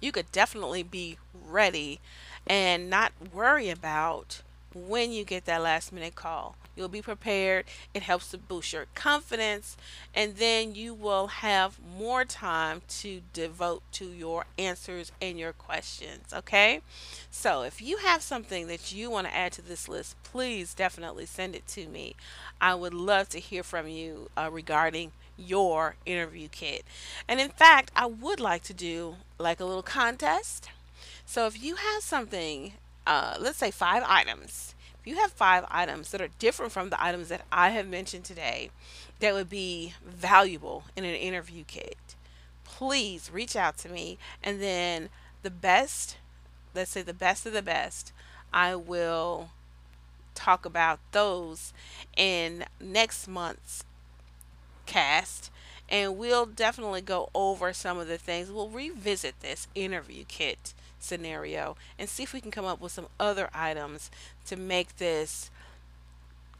you 0.00 0.12
could 0.12 0.30
definitely 0.32 0.82
be 0.82 1.18
ready 1.32 2.00
and 2.46 2.90
not 2.90 3.12
worry 3.32 3.70
about 3.70 4.42
when 4.74 5.12
you 5.12 5.24
get 5.24 5.44
that 5.46 5.62
last 5.62 5.92
minute 5.92 6.14
call. 6.14 6.56
You'll 6.76 6.88
be 6.88 7.02
prepared. 7.02 7.66
It 7.92 8.02
helps 8.02 8.30
to 8.32 8.38
boost 8.38 8.72
your 8.72 8.86
confidence, 8.94 9.76
and 10.12 10.36
then 10.36 10.74
you 10.74 10.92
will 10.92 11.28
have 11.28 11.78
more 11.96 12.24
time 12.24 12.82
to 12.88 13.22
devote 13.32 13.82
to 13.92 14.06
your 14.06 14.46
answers 14.58 15.12
and 15.22 15.38
your 15.38 15.52
questions. 15.52 16.32
Okay? 16.34 16.80
So, 17.30 17.62
if 17.62 17.80
you 17.80 17.98
have 17.98 18.22
something 18.22 18.66
that 18.66 18.92
you 18.92 19.08
want 19.08 19.28
to 19.28 19.34
add 19.34 19.52
to 19.52 19.62
this 19.62 19.88
list, 19.88 20.16
please 20.24 20.74
definitely 20.74 21.26
send 21.26 21.54
it 21.54 21.66
to 21.68 21.86
me. 21.86 22.16
I 22.60 22.74
would 22.74 22.94
love 22.94 23.28
to 23.30 23.38
hear 23.38 23.62
from 23.62 23.86
you 23.86 24.30
uh, 24.36 24.48
regarding 24.50 25.12
your 25.36 25.96
interview 26.06 26.48
kit. 26.48 26.84
And 27.28 27.40
in 27.40 27.50
fact, 27.50 27.90
I 27.96 28.06
would 28.06 28.40
like 28.40 28.62
to 28.64 28.74
do 28.74 29.16
like 29.38 29.60
a 29.60 29.64
little 29.64 29.82
contest. 29.82 30.68
So 31.26 31.46
if 31.46 31.62
you 31.62 31.76
have 31.76 32.02
something, 32.02 32.74
uh, 33.06 33.36
let's 33.40 33.58
say 33.58 33.70
five 33.70 34.04
items, 34.06 34.74
if 35.00 35.06
you 35.06 35.16
have 35.16 35.32
five 35.32 35.64
items 35.70 36.10
that 36.10 36.20
are 36.20 36.28
different 36.38 36.72
from 36.72 36.90
the 36.90 37.02
items 37.02 37.28
that 37.28 37.42
I 37.52 37.70
have 37.70 37.88
mentioned 37.88 38.24
today 38.24 38.70
that 39.20 39.34
would 39.34 39.50
be 39.50 39.94
valuable 40.04 40.84
in 40.96 41.04
an 41.04 41.14
interview 41.14 41.64
kit, 41.66 41.96
please 42.64 43.30
reach 43.32 43.56
out 43.56 43.76
to 43.78 43.88
me. 43.88 44.18
And 44.42 44.62
then 44.62 45.08
the 45.42 45.50
best, 45.50 46.16
let's 46.74 46.90
say 46.90 47.02
the 47.02 47.14
best 47.14 47.46
of 47.46 47.52
the 47.52 47.62
best, 47.62 48.12
I 48.52 48.74
will 48.74 49.50
talk 50.34 50.64
about 50.64 51.00
those 51.12 51.72
in 52.16 52.64
next 52.80 53.28
month's 53.28 53.84
cast 54.86 55.50
and 55.88 56.16
we'll 56.16 56.46
definitely 56.46 57.00
go 57.00 57.30
over 57.34 57.72
some 57.72 57.98
of 57.98 58.08
the 58.08 58.18
things. 58.18 58.50
We'll 58.50 58.70
revisit 58.70 59.40
this 59.40 59.68
interview 59.74 60.24
kit 60.26 60.74
scenario 60.98 61.76
and 61.98 62.08
see 62.08 62.22
if 62.22 62.32
we 62.32 62.40
can 62.40 62.50
come 62.50 62.64
up 62.64 62.80
with 62.80 62.92
some 62.92 63.08
other 63.20 63.50
items 63.52 64.10
to 64.46 64.56
make 64.56 64.96
this 64.96 65.50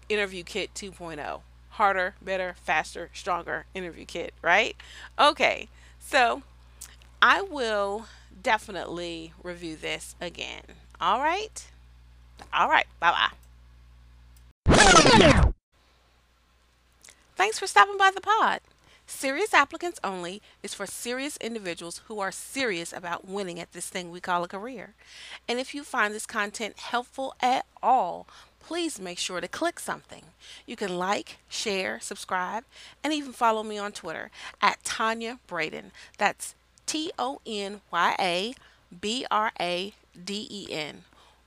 interview 0.09 0.43
kit 0.43 0.75
2.0 0.75 1.41
harder, 1.71 2.15
better, 2.23 2.55
faster, 2.63 3.11
stronger 3.13 3.67
interview 3.75 4.05
kit, 4.05 4.33
right? 4.43 4.77
Okay, 5.19 5.69
so 5.99 6.43
I 7.21 7.43
will 7.43 8.07
definitely 8.43 9.33
review 9.43 9.75
this 9.77 10.15
again. 10.21 10.63
All 11.01 11.21
right, 11.21 11.67
all 12.53 12.69
right, 12.69 12.87
bye 13.01 13.31
bye. 14.67 15.51
Thanks 17.37 17.59
for 17.59 17.67
stopping 17.67 17.99
by 17.99 18.13
the 18.15 18.21
pod. 18.21 18.61
Serious 19.07 19.53
applicants 19.53 19.99
only 20.05 20.41
is 20.63 20.73
for 20.73 20.87
serious 20.87 21.37
individuals 21.39 22.01
who 22.07 22.21
are 22.21 22.31
serious 22.31 22.93
about 22.93 23.29
winning 23.29 23.59
at 23.59 23.73
this 23.73 23.89
thing 23.89 24.11
we 24.11 24.21
call 24.21 24.45
a 24.45 24.49
career. 24.49 24.95
And 25.49 25.59
if 25.59 25.75
you 25.75 25.83
find 25.83 26.15
this 26.15 26.27
content 26.27 26.79
helpful 26.79 27.35
at 27.41 27.67
all, 27.83 28.27
please 28.61 29.01
make 29.01 29.19
sure 29.19 29.41
to 29.41 29.49
click 29.49 29.81
something. 29.81 30.23
You 30.65 30.77
can 30.77 30.97
like, 30.97 31.39
share, 31.49 31.99
subscribe, 32.01 32.65
and 33.03 33.13
even 33.13 33.33
follow 33.33 33.65
me 33.65 33.79
on 33.79 33.93
Twitter 33.93 34.31
at 34.63 34.83
Tonya 34.85 35.39
Braden. 35.49 35.91
That's 36.17 36.55
T 36.87 37.11
O 37.19 37.41
N 37.45 37.81
Y 37.91 38.17
A 38.19 38.55
B 38.99 39.27
R 39.31 39.51
A 39.61 39.93
D 40.25 40.47
E 40.49 40.73
N 40.73 41.03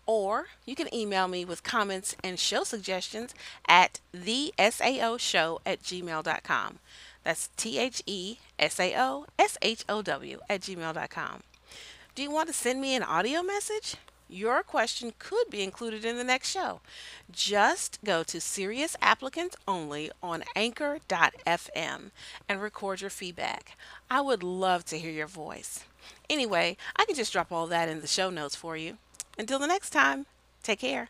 or 0.08 0.48
you 0.65 0.74
can 0.74 0.93
email 0.93 1.28
me 1.28 1.46
with 1.46 1.63
comments 1.63 2.15
and 2.24 2.39
show 2.39 2.63
suggestions 2.63 3.36
at 3.67 4.00
thesaoshow 4.15 5.60
at 5.65 5.84
gmail.com. 5.84 6.80
That's 7.24 7.50
T 7.58 7.78
H 7.78 8.02
E 8.06 8.38
S 8.58 8.80
A 8.80 8.96
O 8.98 9.26
S 9.38 9.58
H 9.62 9.84
O 9.88 10.02
W 10.02 10.39
at 10.50 10.62
gmail.com. 10.62 11.43
Do 12.15 12.24
you 12.24 12.32
want 12.32 12.48
to 12.48 12.54
send 12.54 12.82
me 12.82 12.96
an 12.96 13.04
audio 13.04 13.43
message? 13.43 13.98
Your 14.30 14.62
question 14.62 15.13
could 15.20 15.50
be 15.50 15.62
included 15.62 16.04
in 16.04 16.17
the 16.17 16.24
next 16.24 16.50
show. 16.50 16.82
Just 17.32 18.00
go 18.04 18.24
to 18.24 18.41
Serious 18.41 18.98
Applicants 19.02 19.56
Only 19.67 20.12
on 20.22 20.43
anchor.fm 20.56 22.12
and 22.50 22.62
record 22.62 23.02
your 23.02 23.10
feedback. 23.10 23.78
I 24.10 24.20
would 24.22 24.43
love 24.43 24.84
to 24.86 24.98
hear 24.98 25.12
your 25.12 25.28
voice. 25.28 25.86
Anyway, 26.30 26.76
I 26.96 27.06
can 27.06 27.15
just 27.15 27.32
drop 27.32 27.52
all 27.52 27.67
that 27.67 27.88
in 27.88 28.02
the 28.02 28.08
show 28.08 28.30
notes 28.30 28.56
for 28.56 28.76
you. 28.76 28.98
Until 29.38 29.60
the 29.60 29.67
next 29.67 29.91
time, 29.91 30.26
take 30.63 30.80
care. 30.80 31.10